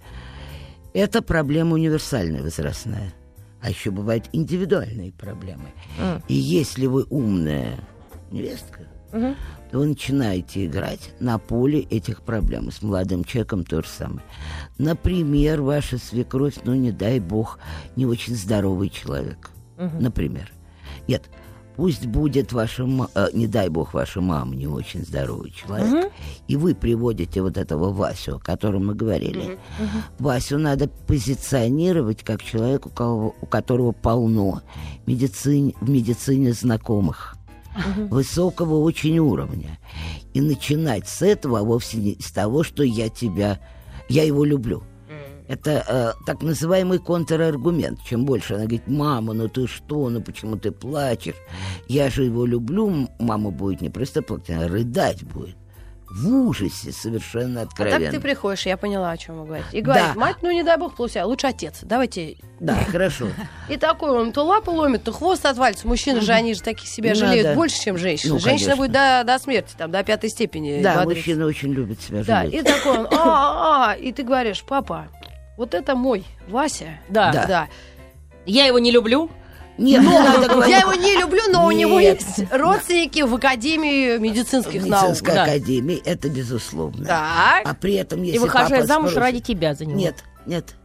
[0.94, 3.14] Это проблема универсальная возрастная.
[3.64, 5.70] А еще бывают индивидуальные проблемы.
[6.28, 7.80] И если вы умная
[8.30, 8.82] невестка,
[9.14, 9.36] Мгм.
[9.72, 12.72] то вы начинаете играть на поле этих проблем.
[12.72, 14.22] С молодым человеком то же самое.
[14.78, 17.58] Например, ваша свекровь, ну, не дай бог,
[17.96, 19.52] не очень здоровый человек.
[19.78, 20.52] Например.
[21.08, 21.30] Нет,
[21.76, 26.12] пусть будет ваша, э, не дай бог, ваша мама не очень здоровый человек,
[26.48, 29.58] и вы приводите вот этого Васю, о котором мы говорили.
[30.20, 34.62] Васю надо позиционировать как человек, у, кого- у которого полно
[35.06, 37.36] медицин- в медицине знакомых
[38.10, 39.80] высокого очень уровня.
[40.34, 43.60] И начинать с этого, а вовсе не с того, что я тебя,
[44.10, 44.84] я его люблю.
[45.48, 48.00] Это э, так называемый контраргумент.
[48.04, 51.36] Чем больше она говорит, мама, ну ты что, ну почему ты плачешь?
[51.88, 55.56] Я же его люблю, мама будет не просто плакать, она рыдать будет.
[56.16, 58.00] В ужасе совершенно А откровенно.
[58.00, 59.70] так ты приходишь, я поняла, о чем вы говорите.
[59.76, 60.20] И говорит, Да.
[60.20, 61.80] мать, ну не дай бог плохая, лучше отец.
[61.82, 62.38] Давайте.
[62.60, 63.30] Да, хорошо.
[63.70, 65.88] И такой он то лапу ломит, то хвост отвалится.
[65.88, 68.34] Мужчины же, они же таких себя жалеют больше, чем женщины.
[68.34, 70.84] Ну, Женщина будет до, смерти, там, до пятой степени.
[70.84, 72.54] Да, мужчины очень любят себя Да, жалеть.
[72.54, 75.08] и такой он, а, а, и ты говоришь, папа,
[75.58, 77.00] вот это мой Вася.
[77.10, 77.32] Да.
[77.32, 77.46] Да.
[77.48, 77.68] Да.
[78.46, 79.30] Я его не люблю.
[79.78, 80.70] Нет, не надо говорить.
[80.72, 82.22] Я его не люблю, но у него Нет.
[82.22, 85.04] есть родственники в Академии медицинских В наук.
[85.04, 85.44] медицинской да.
[85.44, 87.06] академии, это безусловно.
[87.06, 87.68] Так.
[87.68, 89.98] А при этом, если и выхожу замуж спросит- ради тебя за него.
[89.98, 90.76] Нет, нет,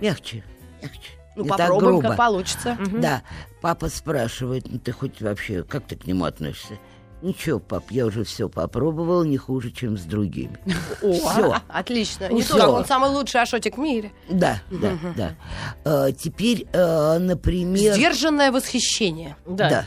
[0.00, 0.44] мягче,
[0.82, 1.00] мягче.
[1.34, 2.08] Ну, не так попробуем, грубо.
[2.08, 2.78] как получится.
[2.92, 3.22] Да,
[3.60, 6.78] папа спрашивает, ну ты хоть вообще, как ты к нему относишься?
[7.20, 10.58] Ничего, пап, я уже все попробовал, не хуже, чем с другими.
[11.00, 11.56] Все.
[11.68, 12.28] Отлично.
[12.28, 12.54] Не всё.
[12.54, 14.12] то, что он самый лучший ашотик в мире.
[14.30, 15.36] Да, да, да.
[15.84, 17.94] А, теперь, а, например...
[17.94, 19.36] Сдержанное восхищение.
[19.46, 19.68] Да.
[19.68, 19.84] Да.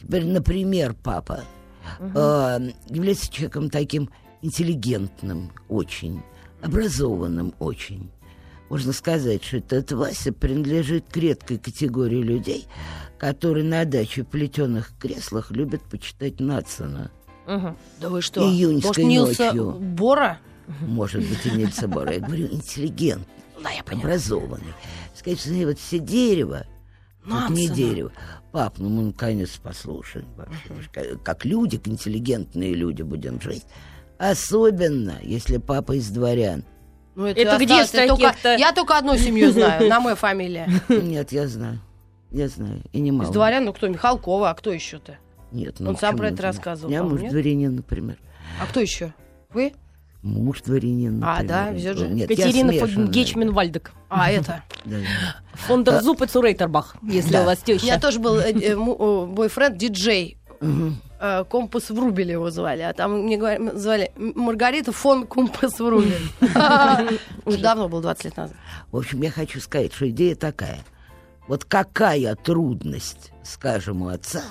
[0.00, 1.44] Теперь, например, папа
[2.14, 4.08] а, является человеком таким
[4.42, 6.22] интеллигентным очень,
[6.62, 8.10] образованным очень.
[8.70, 12.66] Можно сказать, что этот Вася принадлежит к редкой категории людей,
[13.18, 17.10] которые на даче в плетеных креслах любят почитать Нацина.
[17.48, 17.76] Мгм.
[18.00, 18.42] Да вы что?
[18.48, 19.72] Июньской Может, Нилса ночью.
[19.72, 20.38] Бора?
[20.82, 22.12] Может быть, и Нильса Бора.
[22.14, 23.26] Я говорю, интеллигент,
[23.62, 24.04] Да, я поняла.
[24.04, 24.72] образованный.
[25.16, 26.64] Сказать, что вот все дерево,
[27.28, 28.12] тут не дерево.
[28.52, 30.26] Пап, ну мы наконец послушаем.
[30.36, 30.88] вообще.
[30.92, 33.64] Как- Как люди, как интеллигентные люди будем жить.
[34.18, 36.64] Особенно, если папа из дворян.
[37.20, 38.56] Ну, Это где осталось, ж это только-?
[38.56, 40.66] Я только одну семью знаю, на моя фамилия.
[40.88, 41.78] Нет, я знаю.
[42.30, 42.80] Я знаю.
[42.92, 45.18] И не Из дворян, ну кто, Михалкова, а кто еще-то?
[45.52, 47.32] Нет, ну Он сам почему про это рассказывал, У меня по-моему, муж нет?
[47.32, 48.16] дворянин, например.
[48.62, 49.12] А кто еще?
[49.52, 49.74] Вы?
[50.22, 52.08] Муж дворянин, А, да, везет же.
[52.08, 53.06] Нет, я Катерина.
[53.08, 53.92] Гечмен Вальдек.
[54.08, 54.62] А, это.
[55.54, 58.00] Фондерзуп и Цурейтербах, если у вас У меня теща.
[58.00, 58.76] тоже был э, э,
[59.26, 60.38] бойфренд, диджей.
[61.22, 66.16] Э, Компас Врубель его звали, а там мне м- звали Маргарита фон Компас Врубель.
[67.44, 68.56] Уже давно было, 20 лет назад.
[68.90, 70.78] В общем, я хочу сказать, что идея такая.
[71.46, 74.42] Вот какая трудность, скажем, у отца,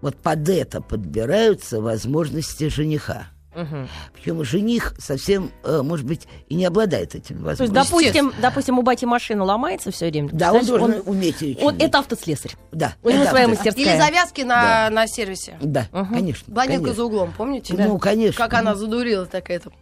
[0.00, 3.26] вот под это подбираются возможности жениха.
[3.54, 3.88] Мгм.
[4.14, 8.82] Причем жених совсем, э, может быть, и не обладает этими То есть, допустим, допустим, у
[8.82, 10.28] бати машина ломается все время.
[10.32, 11.82] Да, он должен уметь ее он- чинить.
[11.88, 12.52] это автослесарь.
[12.72, 13.84] Да, У него это своя мастерская.
[13.84, 14.90] Или завязки на, Да.
[14.94, 15.56] на сервисе.
[15.62, 16.14] Да, Мгм.
[16.14, 16.52] конечно.
[16.54, 16.94] Блондинка конечно.
[16.96, 17.74] за углом, помните?
[17.76, 18.36] Ну, конечно.
[18.44, 19.72] Как она задурила такая-то.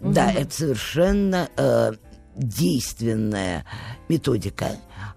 [0.00, 1.92] Да, это совершенно э,
[2.36, 3.64] действенная
[4.08, 4.68] методика.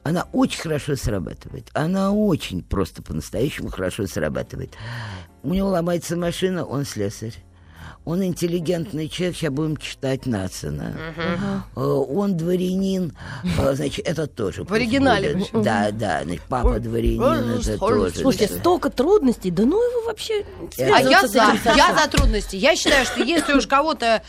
[0.03, 1.69] Она очень хорошо срабатывает.
[1.73, 4.73] Она очень просто по-настоящему хорошо срабатывает.
[5.43, 7.33] У него ломается машина, он слесарь.
[8.09, 10.95] Он интеллигентный человек, сейчас будем читать Нацина.
[11.75, 14.63] Э, Он дворянин, э, значит, это тоже.
[14.63, 15.33] В оригинале.
[15.37, 15.63] подходит.
[15.63, 18.15] Да, да, значит, папа дворянин, это тоже.
[18.15, 20.43] Слушайте, столько трудностей, да ну его вообще
[20.79, 22.55] А я за, я за трудности.
[22.55, 24.23] Я считаю, что если уж кого-то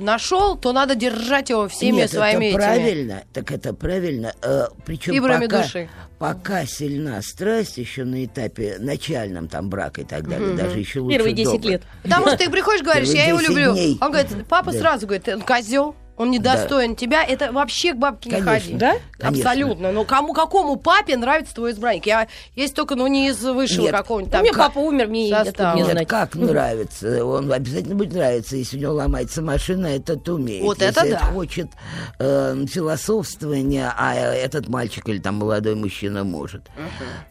[0.00, 2.64] нашел, то надо держать его всеми Нет, своими это этими.
[2.64, 4.32] правильно, так это правильно.
[4.42, 5.88] Э, причем Фибрами пока, души.
[6.18, 11.16] пока сильна страсть еще на этапе начальном там брака и так далее, даже еще лучше
[11.16, 11.70] Первые 10 дома.
[11.72, 11.82] лет.
[12.02, 13.72] Потому что ты приходишь, говоришь, Первые я его 10 люблю.
[13.72, 13.98] дней.
[14.00, 14.78] Он говорит, папа Да.
[14.78, 17.24] сразу говорит, он козел, он недостоин тебя.
[17.24, 18.54] Это вообще к бабке не Конечно.
[18.54, 18.74] ходи.
[18.74, 18.94] Да?
[19.18, 19.50] Конечно.
[19.50, 19.92] Абсолютно.
[19.92, 22.06] Но кому какому папе нравится твой избранник?
[22.06, 24.42] Я есть только, ну, не из высшего какого-нибудь У там.
[24.42, 26.08] меня папа умер, мне мне Нет, Нет, знать.
[26.08, 27.24] как нравится?
[27.24, 30.64] Он обязательно будет нравиться, если у него ломается машина, этот умеет.
[30.64, 31.26] Вот если это да.
[31.32, 31.68] хочет
[32.18, 36.62] э, философствования, а этот мальчик или там молодой мужчина может.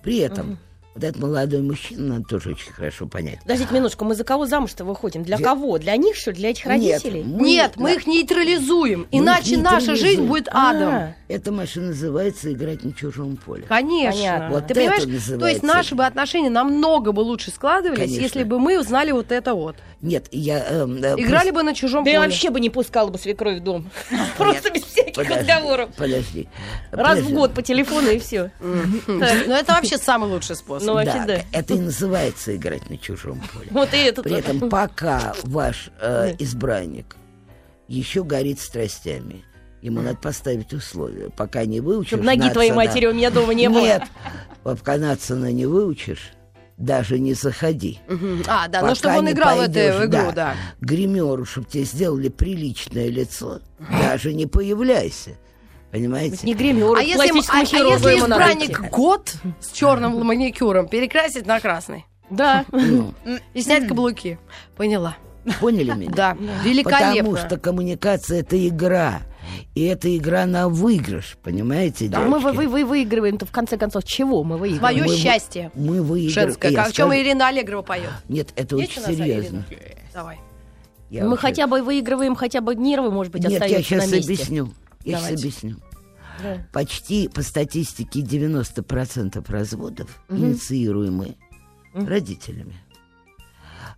[0.04, 0.60] При этом
[0.94, 3.40] вот этот молодой мужчина надо тоже очень хорошо понять.
[3.44, 5.24] Подождите минуточку, мы за кого замуж-то выходим?
[5.24, 5.78] Для Для- кого?
[5.78, 6.38] Для них, что ли?
[6.38, 7.24] Для этих родителей?
[7.24, 9.96] Нет, Нет, мы их нейтрализуем, иначе наша нейтрализуем.
[9.98, 10.90] жизнь будет адом.
[10.94, 13.64] А, Эта машина называется «Играть на чужом поле».
[13.68, 14.20] Конечно.
[14.22, 14.50] Понятно.
[14.50, 15.48] Вот Ты это понимаешь, то называется.
[15.50, 18.22] есть наши бы отношения намного бы лучше складывались, Конечно.
[18.22, 19.78] если бы мы узнали вот это вот.
[20.02, 20.60] Нет, я...
[20.68, 22.30] эм, э, Играли бы на чужом Да я поле.
[22.30, 23.90] вообще бы не пускала бы свекровь в дом.
[24.38, 25.92] Просто без всяких разговоров.
[25.96, 26.50] Подожди.
[26.92, 28.52] Раз в год по телефону и все.
[29.08, 30.81] Ну, это вообще самый лучший способ.
[30.86, 31.42] Ну, вообще, Да, да.
[31.52, 33.68] это и называется играть на чужом поле.
[33.72, 34.24] Вот и этот.
[34.24, 37.16] При этом пока ваш э, избранник
[37.88, 39.44] еще горит страстями,
[39.82, 41.30] ему надо поставить условия.
[41.30, 42.10] Пока не выучишь...
[42.10, 43.82] Чтоб ноги Нацина- твоей матери у меня дома не было.
[43.82, 44.04] Нет,
[44.64, 46.32] пока Нацина не выучишь,
[46.78, 48.00] даже не заходи.
[48.48, 50.56] А, да, ну чтобы он играл в эту пойдешь, игру, да.
[50.80, 53.60] Гримеру, чтобы тебе сделали приличное лицо,
[54.02, 55.32] даже не появляйся.
[55.92, 56.40] Понимаете?
[56.48, 57.78] Не гримеру, А если, ему- а- а если
[58.20, 62.66] избранник год с черным маникюром перекрасить на красный Да.
[62.72, 63.14] Ну,
[63.54, 64.40] и снять каблуки?
[64.78, 65.18] Поняла.
[65.60, 66.12] поняли меня?
[66.16, 67.32] Да, великолепно.
[67.32, 69.22] Потому что коммуникация это игра.
[69.76, 72.58] И это игра на выигрыш, понимаете, А мы вы, девочки?
[72.58, 74.98] вы, вы выигрываем-то в конце концов чего мы выигрываем?
[74.98, 76.32] Свое Мы счастье Мы выиграем.
[76.34, 76.72] женское.
[76.74, 78.12] Как, чем скажу- Ирина Аллегрова поет.
[78.30, 79.66] Нет, это Есть очень серьезно.
[79.70, 79.86] Ирина?
[80.14, 80.40] Давай.
[81.10, 84.10] Я Мы уже- хотя бы выигрываем, хотя бы нервы, может быть, Нет, я остаются сейчас
[84.10, 84.34] на месте.
[84.34, 84.64] объясню.
[84.66, 85.34] Я сейчас Давайте.
[85.36, 85.76] объясню.
[86.42, 86.66] Да.
[86.74, 91.36] Почти по статистике 90% разводов инициируемы
[91.94, 92.76] родителями.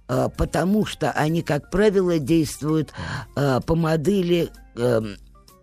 [0.08, 2.92] А, Потому что они, как правило, действуют
[3.36, 5.16] а, по модели, эм,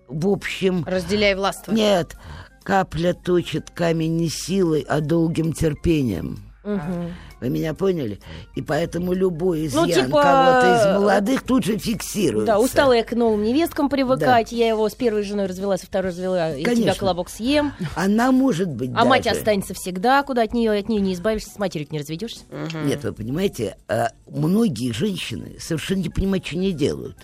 [0.08, 1.72] в общем, Разделяй властво.
[1.72, 2.16] нет,
[2.62, 6.38] капля точит камень не силой, а долгим терпением.
[6.64, 7.12] Мгм.
[7.40, 8.20] Вы меня поняли?
[8.54, 12.46] И поэтому любой изъян Ну, типа, кого-то из молодых тут же фиксируется.
[12.54, 14.52] Да, устала я к новым невесткам привыкать.
[14.52, 16.94] Я его с первой женой развела, со второй развела, и тебя Конечно.
[17.00, 17.72] колобок съем.
[17.96, 21.50] Она может быть А мать даже- останется всегда, куда от нее, от нее не избавишься,
[21.50, 22.40] с матерью не разведешься.
[22.84, 27.16] Нет, вы понимаете, а, многие женщины совершенно не понимают, что они делают.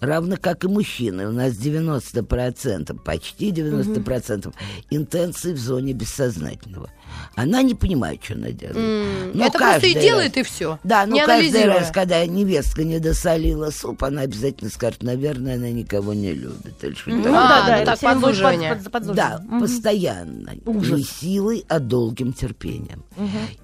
[0.00, 1.26] Равно как и мужчины.
[1.28, 4.54] У нас 90%, почти 90%
[4.90, 6.90] интенции в зоне бессознательного.
[7.34, 9.34] Она не понимает, что она делает.
[9.34, 10.78] Но Это просто и каждый делает, раз- и все.
[10.84, 15.70] Да, ну не каждый раз, когда невестка не досолила суп, она обязательно скажет, наверное, она
[15.70, 16.82] никого не любит.
[16.82, 17.32] Или Ну такое.
[17.32, 18.74] да, да, это так подзуживание.
[18.74, 19.38] под- под- подзуживание.
[19.38, 19.60] Да, Мгм.
[19.60, 20.50] постоянно.
[20.66, 23.04] Не силой, а долгим терпением.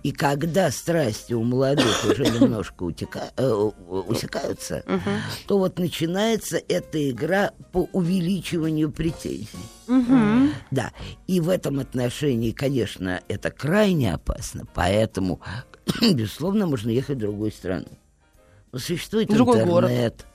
[0.03, 3.51] И когда страсти у молодых уже немножко утека- э,
[4.09, 4.83] усекаются,
[5.47, 9.49] то вот начинается эта игра по увеличиванию претензий.
[10.71, 10.93] Да,
[11.27, 15.41] и в этом отношении, конечно, это крайне опасно, поэтому,
[16.03, 17.87] безусловно, можно ехать в другую страну.
[18.73, 19.91] Но существует Другой город.
[19.91, 20.27] интернет,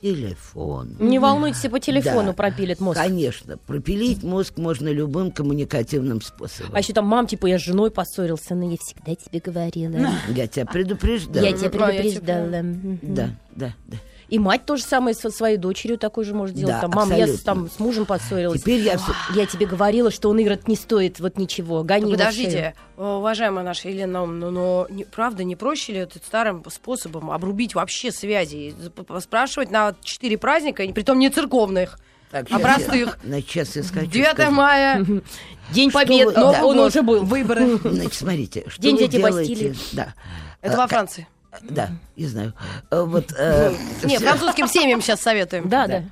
[0.00, 0.96] телефон.
[0.98, 2.32] Не волнуйтесь, по телефону Да.
[2.32, 2.98] пропилит мозг.
[2.98, 6.72] Конечно, пропилить мозг можно любым коммуникативным способом.
[6.74, 10.10] А еще там мам, типа, я с женой поссорился, но я всегда тебе говорила.
[10.28, 11.42] Я тебя предупреждал.
[11.44, 12.62] Я тебя тебя предупреждала.
[13.02, 13.96] Да, да, да.
[14.30, 16.76] И мать тоже самое со своей дочерью такой же может делать.
[16.76, 17.44] Да, там, мам, я с, абсолютно.
[17.44, 18.60] там, с мужем поссорилась.
[18.62, 18.96] Теперь я
[19.34, 22.12] Я тебе говорила, что он играть не стоит, вот ничего, гони.
[22.12, 27.30] Подождите, э, уважаемая наша Елена Наумовна, но не- правда не проще ли это старым способом
[27.30, 28.72] обрубить вообще связи?
[29.20, 31.98] Спрашивать на четыре праздника, и притом не церковных,
[32.30, 32.94] Так, а простых.
[32.94, 34.06] я- Значит, сейчас я скажу.
[34.06, 35.04] 9 мая,
[35.72, 36.64] День Победы, но да.
[36.64, 37.24] он уже был.
[37.24, 37.78] выборы.
[37.78, 39.50] Значит, смотрите, что День вы дяди делаете?
[39.54, 39.76] Бастилии.
[39.92, 40.14] Да.
[40.62, 41.26] Это А, во Франции.
[41.62, 42.54] Да, я знаю.
[42.90, 45.68] А Вот, э, Не, французским семьям сейчас советуем.
[45.68, 46.04] Да, да.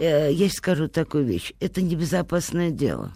[0.00, 1.52] э, я скажу такую вещь.
[1.60, 3.12] Это небезопасное дело.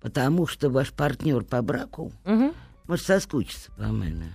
[0.00, 2.54] Потому что ваш партнер по браку Мгм.
[2.86, 4.34] может соскучиться по маме.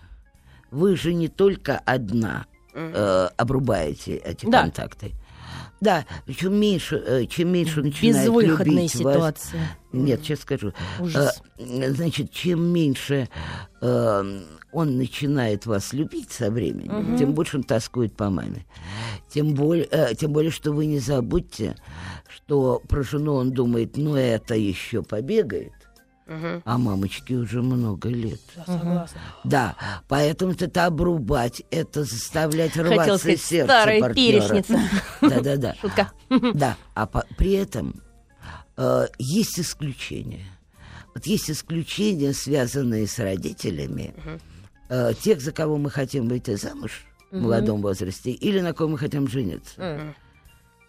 [0.72, 4.62] Вы же не только одна э, обрубаете эти Да.
[4.64, 5.14] контакты.
[5.86, 9.78] Да, причем меньше, э, чем меньше начинает Безвыходная любить вас- ситуация.
[9.94, 10.74] Нет, сейчас скажу.
[11.00, 11.42] Ужас.
[11.60, 13.30] Э, Значит, чем меньше
[13.82, 18.66] э, он начинает вас любить со временем, тем больше он тоскует по маме.
[19.30, 21.76] Тем более, тем более, что вы не забудьте,
[22.28, 25.72] что про жену он думает, ну это еще побегает,
[26.28, 26.64] Мгм.
[26.66, 28.40] а мамочке уже много лет.
[28.56, 29.22] Да, согласна.
[29.44, 29.76] Да,
[30.08, 34.42] поэтому это обрубать, это заставлять Хотел рваться сказать, сердце старая партнера.
[34.50, 34.80] перечница.
[35.22, 35.76] Да-да-да.
[35.80, 36.12] Шутка.
[36.56, 38.02] Да, а по- при этом
[38.78, 40.46] э, есть исключения.
[41.14, 44.14] Вот есть исключения, связанные с родителями
[44.90, 48.98] э, тех, за кого мы хотим выйти замуж в молодом возрасте, или на ком мы
[48.98, 50.14] хотим жениться.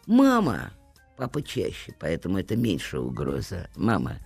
[0.07, 0.71] Мама,
[1.17, 3.69] папа чаще, поэтому это меньшая угроза.
[3.77, 4.17] Мама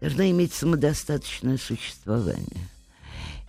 [0.00, 2.68] должна иметь самодостаточное существование.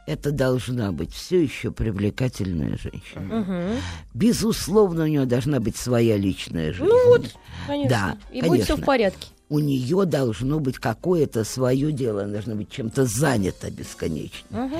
[0.07, 3.79] Это должна быть все еще привлекательная женщина.
[4.13, 6.87] Безусловно, у нее должна быть своя личная жизнь.
[6.87, 7.89] Ну вот, конечно.
[7.89, 8.85] Да, И будет все в конечно.
[8.85, 9.27] порядке.
[9.49, 14.71] У нее должно быть какое-то свое дело, она должна быть чем-то занята бесконечно.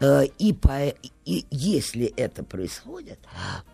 [0.00, 0.88] Э, И, по,
[1.24, 3.18] и если это происходит,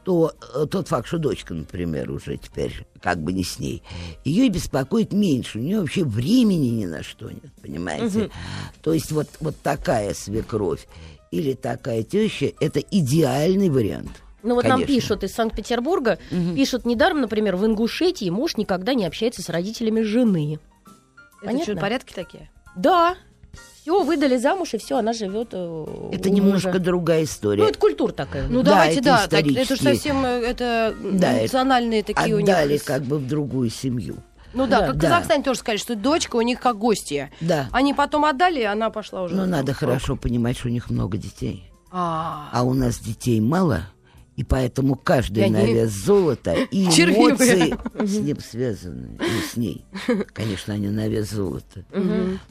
[0.05, 3.83] то э, тот факт, что дочка, например, уже теперь как бы не с ней,
[4.25, 5.59] ее беспокоит меньше.
[5.59, 8.31] У нее вообще времени ни на что нет, понимаете?
[8.83, 10.87] То есть вот, вот такая свекровь
[11.31, 14.11] или такая теща– это идеальный вариант.
[14.43, 14.95] Ну вот нам Конечно.
[14.95, 16.19] пишут из Санкт-Петербурга,
[16.55, 20.59] пишут недаром, например, в Ингушетии муж никогда не общается с родителями жены.
[21.43, 21.73] Это Понятно?
[21.75, 22.51] что, порядки такие?
[22.77, 23.17] Да,
[23.83, 25.49] все, выдали замуж, и все, она живет.
[25.53, 26.81] э, Это у немножко мужа.
[26.81, 27.63] другая история.
[27.63, 28.47] Ну, это культура такая.
[28.49, 29.27] Ну Да, давайте, это да.
[29.27, 32.49] так, это же совсем э, это Да, это национальные такие у них.
[32.49, 34.17] Отдали как бы в другую семью.
[34.53, 34.87] Ну да, Да.
[34.89, 35.09] как Да.
[35.09, 37.31] Казахстане тоже сказали, что дочка у них как гостья.
[37.41, 37.69] Да.
[37.73, 39.35] Они потом отдали, и она пошла уже.
[39.35, 41.71] Но там надо хорошо понимать, что у них много детей.
[41.91, 43.83] А, А у нас детей мало,
[44.41, 47.69] и поэтому каждый они на вес золота и червивые.
[47.69, 47.77] эмоции
[48.07, 49.85] с ним связаны, и с ней.
[50.33, 51.85] Конечно, они на вес золота.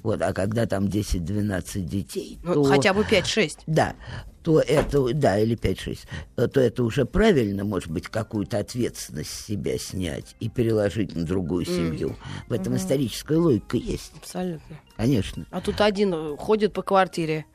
[0.04, 2.64] Вот, а когда там 10-12 детей, ну, то...
[2.66, 3.62] хотя бы 5-6.
[3.66, 3.96] Да,
[4.44, 6.00] то это, да, или 5-6,
[6.38, 11.26] э, то это уже правильно, может быть, какую-то ответственность с себя снять и переложить на
[11.26, 12.16] другую семью.
[12.50, 14.80] В этом историческая логика есть, Абсолютно.
[14.96, 15.48] конечно.
[15.50, 17.48] А тут один ходит по квартире,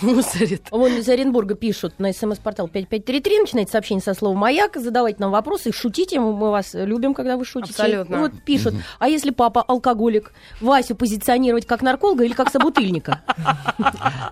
[0.00, 0.68] мусорит.
[0.70, 5.72] Вон из Оренбурга пишут на смс-портал 5533, начинает сообщение со слова «Маяк», задавайте нам вопросы,
[5.72, 7.72] шутите, мы вас любим, когда вы шутите.
[7.72, 8.18] Абсолютно.
[8.18, 13.22] Вот пишут, а если папа алкоголик, Васю позиционировать как нарколога или как собутыльника?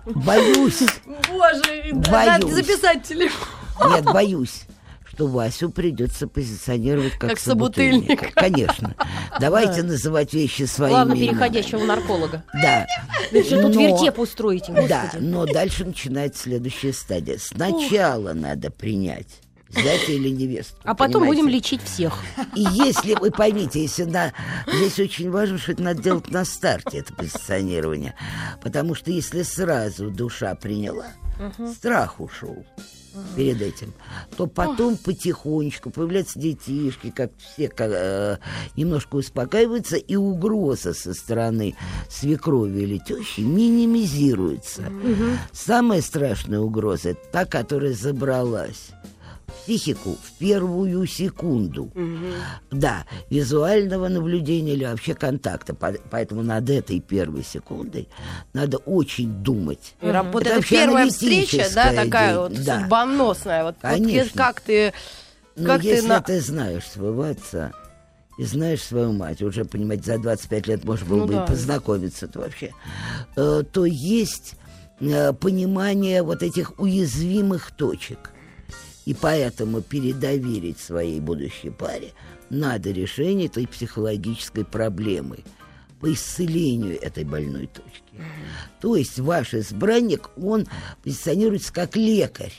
[0.05, 0.83] Боюсь,
[1.29, 2.53] Боже, надо Боюсь.
[2.53, 3.47] записать телефон.
[3.91, 4.63] Нет, боюсь,
[5.21, 8.31] что Васю придется позиционировать как, Как собутыльника.
[8.33, 8.95] Конечно.
[9.39, 12.43] Давайте называть вещи своими Главное, переходящего нарколога.
[12.53, 12.87] Да.
[13.31, 17.37] Вы что тут вертеп устроите, Да, но дальше начинается следующая стадия.
[17.37, 19.27] Сначала надо принять
[19.69, 20.75] зятя или невесту.
[20.83, 21.43] А потом понимаете?
[21.43, 22.19] будем лечить всех.
[22.55, 24.33] И если вы поймите, если на...
[24.67, 28.15] здесь очень важно, что это надо делать на старте, это позиционирование.
[28.61, 31.07] Потому что если сразу душа приняла,
[31.75, 32.65] страх ушел
[33.35, 33.93] перед этим,
[34.37, 38.37] то потом потихонечку появляются детишки, как все как, э,
[38.75, 41.75] немножко успокаиваются, и угроза со стороны
[42.09, 44.83] свекрови или тещи минимизируется.
[45.51, 48.91] Самая страшная угроза это та, которая забралась
[49.65, 51.91] психику в первую секунду.
[52.71, 55.73] Да, визуального наблюдения или вообще контакта.
[55.73, 58.07] По- Поэтому над этой первой секундой
[58.53, 59.95] надо очень думать.
[60.01, 62.39] И раб- Вот Это вообще первая встреча, да, такая идея.
[62.39, 62.79] вот Да.
[62.79, 63.63] судьбоносная.
[63.63, 64.31] Вот, вот Конечно.
[64.43, 64.93] как ты...
[65.55, 67.73] Но Как ты если на- ты знаешь своего отца
[68.37, 71.43] и знаешь свою мать, уже, понимаете, за 25 лет можно было Ну бы да.
[71.43, 72.71] и познакомиться то вообще,
[73.35, 74.55] э, то есть
[75.01, 78.31] э, понимание вот этих уязвимых точек.
[79.05, 82.11] И поэтому передоверить своей будущей паре
[82.49, 85.39] надо решение этой психологической проблемы
[85.99, 88.01] по исцелению этой больной точки.
[88.79, 90.67] То есть ваш избранник, он
[91.03, 92.53] позиционируется как лекарь.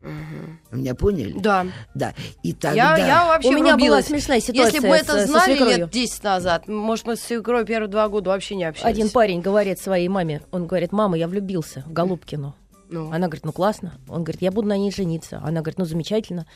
[0.00, 1.34] Вы меня поняли?
[1.38, 1.66] Да.
[1.94, 2.14] Да.
[2.42, 2.96] И тогда...
[2.96, 5.90] Я, я вообще У меня была смешная ситуация Если бы с- это со знали лет
[5.90, 8.94] 10 назад, может, мы с свекровью первые два года вообще не общались.
[8.94, 12.54] Один парень говорит своей маме, он говорит, мама, я влюбился в Голубкину.
[12.90, 13.10] Ну.
[13.12, 13.94] Она говорит, ну классно.
[14.08, 15.40] Он говорит, я буду на ней жениться.
[15.44, 16.46] Она говорит, ну замечательно.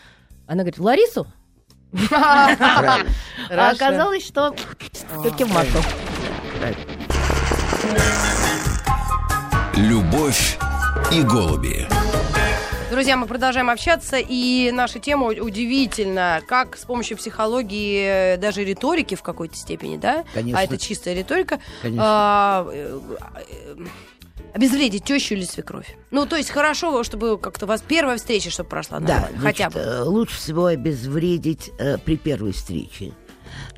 [0.46, 1.26] Она говорит, Ларису?
[2.10, 4.54] А оказалось, что
[5.20, 5.78] все-таки в Машу.
[9.76, 10.58] Любовь
[11.12, 11.86] и голуби.
[12.90, 19.14] Друзья, мы продолжаем общаться, и наша тема удивительна, как с помощью психологии, э, даже риторики
[19.14, 20.24] в какой-то степени, да?
[20.34, 20.60] Конечно.
[20.60, 21.58] А это чистая риторика.
[21.80, 22.02] Конечно.
[22.04, 23.00] а, э,
[23.48, 23.86] э,
[24.54, 25.96] обезвредить тещу или свекровь?
[26.10, 29.70] Ну, то есть хорошо, чтобы как-то у вас первая встреча, чтобы прошла Да, нормально, хотя
[29.70, 29.94] значит, бы.
[29.94, 33.12] э, лучше всего обезвредить э, при первой встрече.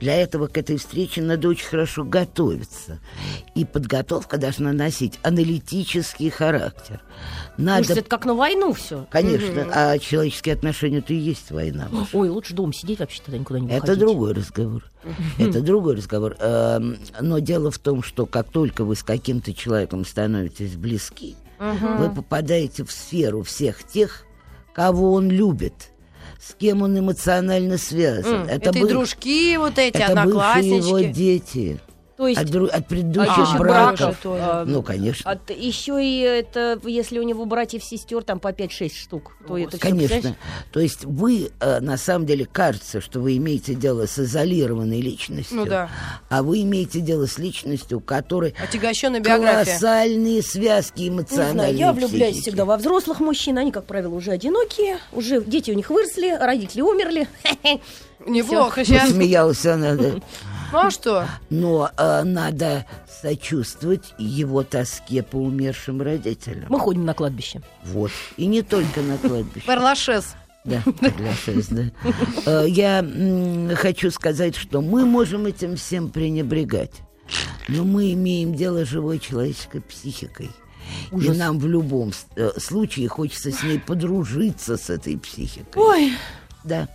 [0.00, 2.98] Для этого к этой встрече надо очень хорошо готовиться.
[3.54, 7.00] И подготовка должна носить аналитический характер.
[7.56, 9.06] Надо, Слушайте, это как на войну все.
[9.10, 11.88] конечно, а человеческие отношения это и есть война.
[11.90, 12.08] Маша.
[12.16, 14.00] Ой, лучше дома сидеть вообще тогда никуда не Это выходить.
[14.00, 14.84] другой разговор.
[15.38, 16.36] Это другой разговор.
[16.40, 22.10] Эм, Но дело в том, что как только вы с каким-то человеком становитесь близки, вы
[22.10, 24.24] попадаете в сферу всех тех,
[24.74, 25.90] кого он любит,
[26.46, 28.42] с кем он эмоционально связан.
[28.42, 31.12] М, Это, и бы- дружки вот эти, это бывшие его однокласснички.
[31.12, 31.80] дети.
[32.16, 33.98] То есть От, дру- от а предыдущих еще браков.
[33.98, 34.40] браков тоже.
[34.40, 35.28] а, Ну, конечно.
[35.28, 39.78] от- еще и это, если у него братьев сестер там по 5-6 штук, то это
[39.78, 40.08] Конечно.
[40.20, 40.36] представляешь?
[40.70, 45.56] То есть вы, э, на самом деле, кажется, что вы имеете дело с изолированной личностью.
[45.56, 45.90] Ну да.
[46.28, 49.64] А вы имеете дело с личностью, у которой Отягощенная биография.
[49.64, 51.52] колоссальные связки Не эмоциональные.
[51.54, 52.42] знаю, я влюбляюсь психики.
[52.50, 56.80] всегда во взрослых мужчин, они, как правило, уже одинокие, уже дети у них выросли, родители
[56.80, 57.26] умерли.
[58.26, 59.10] Неплохо сейчас.
[59.10, 60.10] Смеялась она, да.
[60.74, 61.26] Ну а что?
[61.50, 62.84] Но э, надо
[63.22, 66.66] сочувствовать его тоске по умершим родителям.
[66.68, 67.62] Мы ходим на кладбище.
[67.84, 68.10] Вот.
[68.36, 69.66] И не только на кладбище.
[69.66, 70.34] Перлашес.
[70.64, 71.82] Да, соглашаюсь, да.
[72.46, 73.06] Э, Я
[73.76, 77.02] хочу сказать, что мы можем этим всем пренебрегать.
[77.68, 80.50] Но мы имеем дело с живой человеческой психикой.
[81.12, 85.82] И нам в любом э, случае хочется с ней подружиться, с этой психикой.
[85.82, 86.12] Ой,
[86.64, 86.88] Да.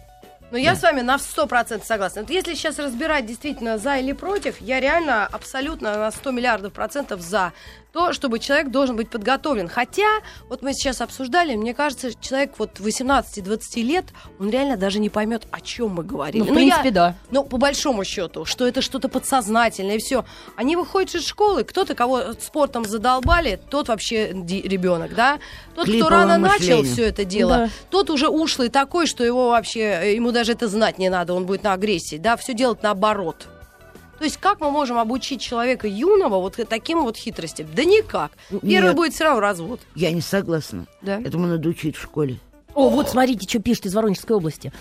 [0.51, 2.21] Но я с вами на 100% согласна.
[2.21, 7.21] Вот если сейчас разбирать действительно за или против, я реально абсолютно на 100 миллиардов процентов
[7.21, 7.53] за
[7.91, 9.67] то, чтобы человек должен быть подготовлен.
[9.67, 10.07] Хотя,
[10.47, 14.05] вот мы сейчас обсуждали, мне кажется, человек вот 18-20 лет,
[14.39, 16.45] он реально даже не поймет, о чем мы говорим.
[16.45, 17.15] Ну, в принципе, да.
[17.31, 20.23] Ну, по большому счету, что это что-то подсознательное, и все.
[20.55, 25.39] Они выходят из школы, кто-то, кого спортом задолбали, тот вообще ребенок, да?
[25.75, 26.83] Тот, кто Клиповое рано начал мышление.
[26.93, 27.69] все это дело, Да.
[27.89, 31.45] тот уже ушлый такой, что его вообще, э, ему даже это знать не надо, он
[31.45, 33.47] будет на агрессии, да, все делать наоборот.
[34.19, 37.67] То есть как мы можем обучить человека юного вот таким вот хитростям?
[37.73, 38.31] Да никак.
[38.49, 38.95] Первый Нет.
[38.95, 39.79] будет все равно развод.
[39.95, 40.85] Я не согласна.
[41.01, 41.19] Да?
[41.21, 42.37] Этому надо учить в школе.
[42.75, 44.71] О, вот смотрите, что пишет из Воронежской области.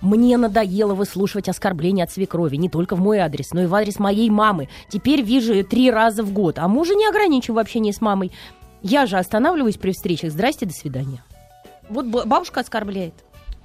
[0.00, 3.98] Мне надоело выслушивать оскорбления от свекрови, не только в мой адрес, но и в адрес
[3.98, 4.68] моей мамы.
[4.88, 8.32] Теперь вижу ее три раза в год, а мужа не ограничиваю в общении с мамой.
[8.82, 10.32] Я же останавливаюсь при встречах.
[10.32, 11.22] Здрасте, до свидания.
[11.88, 13.14] Вот бабушка оскорбляет.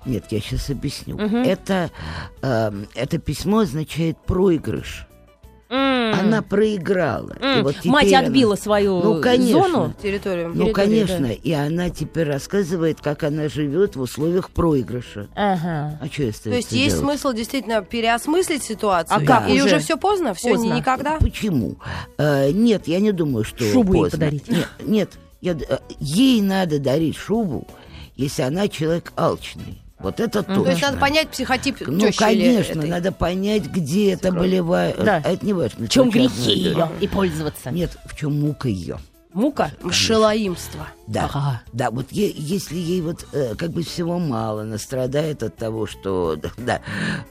[0.05, 1.17] Нет, я сейчас объясню.
[1.17, 1.37] Мгм.
[1.37, 1.91] Это,
[2.41, 5.07] эм, это письмо означает проигрыш.
[5.71, 6.13] М.
[6.19, 7.33] Она проиграла.
[7.41, 7.63] И М.
[7.63, 9.63] вот Мать она- отбила свою Ну, конечно.
[9.63, 9.93] зону.
[10.03, 10.49] Территорию.
[10.49, 11.19] Ну, территории, конечно.
[11.19, 11.31] да.
[11.31, 15.29] И она теперь рассказывает, как она живет в условиях проигрыша.
[15.35, 15.97] Ага.
[16.01, 16.99] А что остается То есть есть делать?
[16.99, 19.17] смысл действительно переосмыслить ситуацию?
[19.17, 19.65] А как Или уже?
[19.67, 20.33] уже все поздно?
[20.33, 20.73] Все, Поздно.
[20.73, 21.17] никогда?
[21.19, 21.77] Почему?
[22.17, 24.17] Э, нет, я не думаю, что Шубу ей поздно.
[24.19, 24.47] подарить.
[24.49, 25.09] Нет, нет
[25.39, 27.65] я э, ей надо дарить шубу,
[28.17, 29.81] если она человек алчный.
[30.01, 30.63] Вот это точно.
[30.63, 32.89] То есть надо понять психотип Ну, тещи конечно, этой.
[32.89, 34.97] надо понять, где это болевает.
[35.03, 35.21] Да.
[35.23, 35.85] А это не важно.
[35.85, 37.71] В чем грехи ее и пользоваться?
[37.71, 38.97] Нет, в чем мука ее.
[39.33, 39.71] Мука?
[39.91, 40.87] Шелоимство.
[41.07, 41.61] Да, Ага.
[41.71, 45.87] да, вот е- если ей вот э, как бы всего мало, она страдает от того,
[45.87, 46.81] что, да,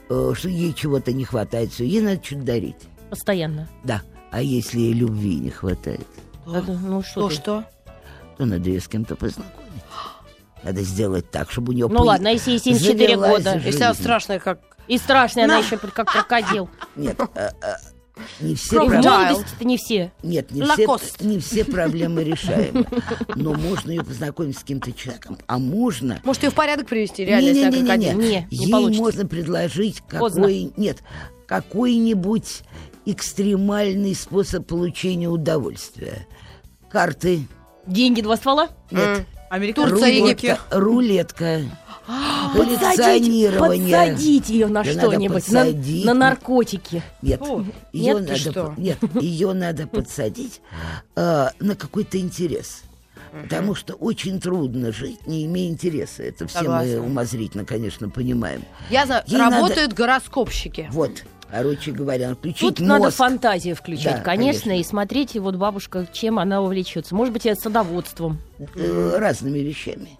[0.09, 2.75] э, что ей чего-то не хватает, все, ей надо что-то дарить,
[3.11, 3.69] Постоянно.
[3.83, 4.01] да.
[4.31, 6.07] А если ей любви не хватает,
[6.47, 7.35] Это, ну что То ты?
[7.35, 7.63] что?
[8.37, 9.83] то надо ее с кем-то познакомить.
[10.63, 13.61] Надо сделать так, чтобы у нее Ну ладно, а если ей 74 года?
[13.63, 14.59] Если она страшная, как...
[14.87, 16.69] И страшная она еще как крокодил.
[16.95, 17.75] Нет, э, э,
[18.39, 19.03] не все проблемы...
[19.03, 20.11] молодости-то не все.
[20.23, 22.85] Нет, не все, не все проблемы решаемы.
[23.35, 25.37] Но можно ее познакомить с каким-то человеком.
[25.47, 27.87] А можно Может, ее в порядок привести, реально, она Не-не-не-не.
[27.87, 28.19] крокодил?
[28.19, 29.01] Не, не Ей получится.
[29.01, 30.71] можно предложить какой...
[30.77, 30.99] Нет,
[31.47, 32.61] какой-нибудь
[33.05, 36.27] экстремальный способ получения удовольствия.
[36.89, 37.47] Карты.
[37.87, 38.69] Деньги два ствола?
[38.89, 39.25] Нет.
[39.75, 40.59] Турция, рулетка, Египет.
[40.71, 41.61] рулетка.
[42.55, 43.97] Подсадить, Коллекционирование.
[43.97, 46.05] подсадить ее на Да надо что-нибудь, на, подсадить.
[46.05, 47.03] на наркотики.
[47.21, 47.65] Нет, Фу.
[47.93, 48.73] ее Нет, надо, что?
[48.77, 50.61] нет, ее надо подсадить
[51.15, 52.81] э, на какой-то интерес.
[53.43, 56.23] Потому что очень трудно жить, не имея интереса.
[56.23, 56.91] Это все Согласна.
[56.97, 58.63] мы умозрительно, конечно, понимаем.
[58.89, 60.89] Я знаю, Ей работают гороскопщики.
[60.91, 63.17] Вот, короче говоря, включить Тут надо мозг.
[63.17, 64.79] фантазию включать, Да, конечно, конечно.
[64.79, 67.13] и смотреть, вот бабушка, чем она увлечется.
[67.15, 68.39] Может быть, и садоводством.
[68.75, 70.17] э, разными вещами.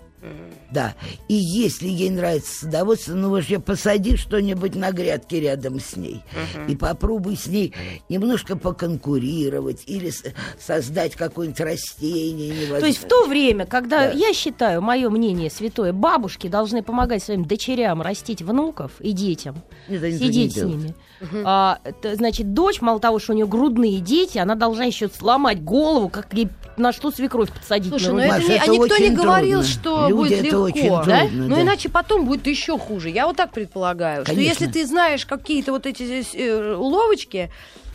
[0.72, 0.96] Да.
[1.28, 6.22] И если ей нравится садоводство, ну уж посади что-нибудь на грядке рядом с ней.
[6.68, 7.74] И попробуй с ней
[8.10, 10.12] немножко поконкурировать или
[10.60, 12.80] создать какое-нибудь растение.
[12.80, 14.12] То есть в то время, когда, Да.
[14.12, 19.98] я считаю, мое мнение святое, бабушки должны помогать своим дочерям растить внуков и детям, они
[19.98, 20.96] этого сидеть с ними.
[21.44, 25.64] А, это, значит, дочь, мало того, что у нее грудные дети, она должна еще сломать
[25.64, 28.68] голову, как ей на что свекровь подсадить Слушай, на ну это Маша, не, это а
[28.68, 29.74] никто не очень говорил, трудно.
[29.82, 30.60] что Люди, будет это легко.
[30.62, 31.20] очень да?
[31.22, 31.62] трудно, Но да.
[31.64, 33.10] иначе потом будет еще хуже.
[33.10, 34.64] Я вот так предполагаю, что Конечно.
[34.64, 37.50] если ты знаешь какие-то вот эти здесь, э, уловочки,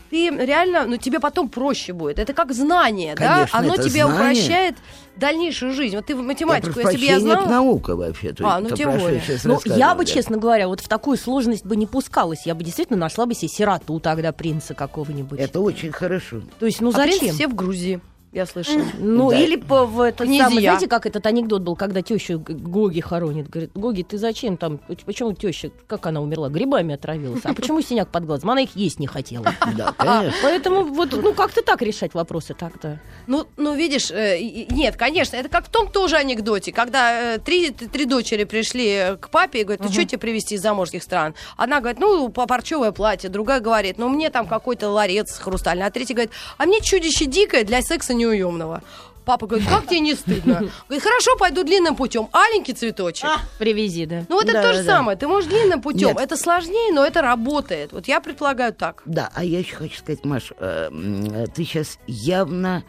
[0.09, 2.19] ты реально, ну тебе потом проще будет.
[2.21, 3.35] Это как знание, да?
[3.35, 4.15] Конечно, Оно это тебе знание.
[4.15, 4.77] упрощает
[5.17, 5.97] дальнейшую жизнь.
[5.97, 7.47] Вот ты в Я математику, прошу если бы я знала...
[7.49, 8.33] наука вообще.
[8.41, 9.21] А, ну, тем более.
[9.45, 12.47] Ну, я бы, честно говоря, вот в такую сложность бы не пускалась.
[12.47, 15.41] Я бы действительно нашла бы себе сироту тогда, принца какого-нибудь.
[15.41, 16.41] Это очень хорошо.
[16.61, 17.35] То есть, ну А зачем?
[17.35, 18.01] все в Грузии,
[18.37, 18.83] я слышала.
[18.99, 19.39] Ну, Да.
[19.39, 20.45] или по, в этот Князья.
[20.49, 23.49] самый, знаете, как этот анекдот был, когда тещу Гоги хоронит.
[23.49, 27.41] Говорит, Гоги, ты зачем там, почему теща, как она умерла, грибами отравилась?
[27.45, 28.51] А почему синяк под глазом?
[28.51, 29.47] Она их есть не хотела.
[29.77, 30.33] Да, конечно.
[30.43, 33.01] Поэтому вот, ну, как-то так решать вопросы так-то.
[33.27, 34.39] Ну, ну, видишь, э,
[34.71, 39.17] нет, конечно, это как в том тоже анекдоте, когда э, три, три дочери пришли э,
[39.17, 41.35] к папе и говорят, ну, что тебе привезти из заморских стран?
[41.57, 45.91] Одна говорит, ну, по- парчевое платье, другая говорит, ну, мне там какой-то ларец хрустальный, а
[45.91, 48.83] третья говорит, а мне чудище дикое для секса неуемного.
[49.27, 50.55] Папа говорит, как тебе не стыдно?
[50.87, 52.29] Говорит, хорошо, пойду длинным путем.
[52.31, 53.29] Аленький цветочек.
[53.59, 54.25] Привези, да.
[54.29, 55.19] Ну, вот это Да, то же да, самое.
[55.19, 56.11] Ты можешь длинным путем.
[56.11, 56.21] Нет.
[56.21, 57.91] Это сложнее, но это работает.
[57.93, 59.03] Вот я предполагаю так.
[59.05, 60.91] Да, а я еще хочу сказать, Маш, э,
[61.53, 62.85] ты сейчас явно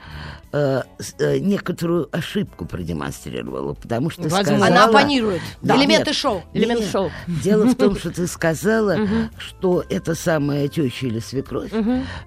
[0.54, 0.84] э,
[1.18, 4.46] э, некоторую ошибку продемонстрировала, потому что Возможно.
[4.46, 4.68] сказала...
[4.68, 5.42] Она оппонирует.
[5.64, 6.16] Да, Элементы нет.
[6.16, 6.44] шоу.
[6.54, 6.92] Элемент Нет.
[6.92, 7.12] шоу.
[7.26, 8.96] Дело в том, что ты сказала,
[9.40, 11.72] что эта самая теща или свекровь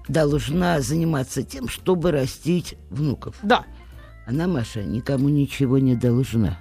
[0.09, 3.35] должна заниматься тем, чтобы растить внуков.
[3.41, 3.63] Да.
[4.31, 6.57] Она, Маша, никому ничего не должна.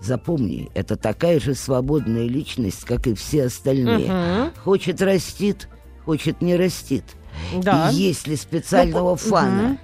[0.00, 4.10] Запомни, это такая же свободная личность, как и все остальные.
[4.10, 4.52] Мгм.
[4.64, 5.68] Хочет растит,
[6.06, 7.04] хочет не растит.
[7.62, 7.90] Да.
[7.90, 9.78] И если специального Ну, фана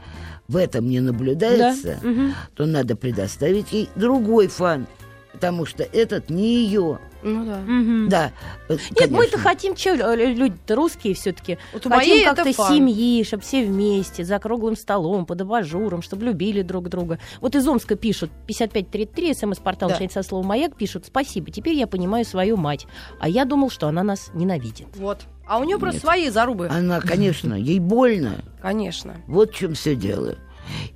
[0.48, 2.34] в этом не наблюдается, Да, мгм.
[2.54, 4.86] то надо предоставить ей другой фан,
[5.32, 6.98] потому что этот не ее.
[7.22, 7.58] Ну да.
[7.58, 8.08] Мгм.
[8.08, 8.32] Да.
[8.68, 9.16] э, Нет, конечно.
[9.16, 11.58] мы-то хотим, че, люди-то русские все-таки.
[11.72, 16.88] Вот хотим как-то семьи, чтобы все вместе, за круглым столом, под абажуром, чтобы любили друг
[16.88, 17.18] друга.
[17.40, 20.08] Вот из Омска пишут, 5533, смс-портал, Да.
[20.08, 22.86] со слова «Маяк», пишут «Спасибо, теперь я понимаю свою мать».
[23.18, 24.86] А я думал, что она нас ненавидит.
[24.96, 25.22] Вот.
[25.46, 26.02] А у нее просто Нет.
[26.02, 26.68] свои зарубы.
[26.68, 28.36] Она, конечно, ей больно.
[28.60, 29.14] Конечно.
[29.26, 30.36] Вот в чем все дело.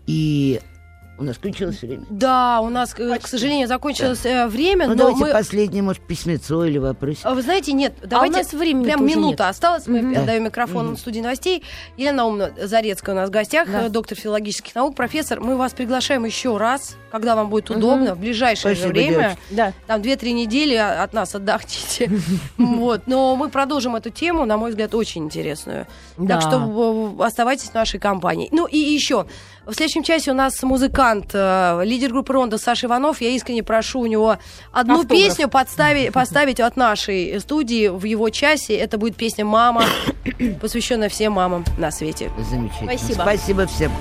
[0.06, 0.60] И
[1.20, 2.04] у нас кончилось время.
[2.08, 5.30] Да, у нас, э, к сожалению, закончилось э, время, Ну, но давайте мы...
[5.32, 7.18] последнее, может, письмецо или вопрос.
[7.24, 9.40] А Вы знаете, нет, давайте у нас времени прям минута нет.
[9.42, 9.86] осталась.
[9.86, 10.18] Мы Мгм.
[10.22, 11.62] отдаем микрофон студии новостей.
[11.98, 13.82] Елена Наумовна Зарецкая у нас в гостях, Да.
[13.86, 15.40] э, доктор филологических наук, профессор.
[15.40, 19.10] Мы вас приглашаем еще раз, когда вам будет удобно, в ближайшее Спасибо, время.
[19.10, 19.38] девочки.
[19.50, 19.72] Да.
[19.86, 22.10] Там 2-3 недели а- от нас отдохните.
[22.56, 23.02] Вот.
[23.06, 25.86] Но мы продолжим эту тему, на мой взгляд, очень интересную.
[26.16, 26.40] Да.
[26.40, 28.48] Так что оставайтесь в нашей компании.
[28.52, 29.26] Ну и еще.
[29.70, 33.20] В следующем часе у нас музыкант, э, лидер группы Ронда Саша Иванов.
[33.20, 34.36] Я искренне прошу у него
[34.72, 35.22] одну Автограф.
[35.22, 38.74] песню подставить, поставить от нашей студии в его часе.
[38.74, 39.84] Это будет песня «Мама»,
[40.60, 42.32] посвященная всем мамам на свете.
[42.50, 42.98] Замечательно.
[42.98, 43.22] Спасибо.
[43.22, 43.92] Спасибо всем.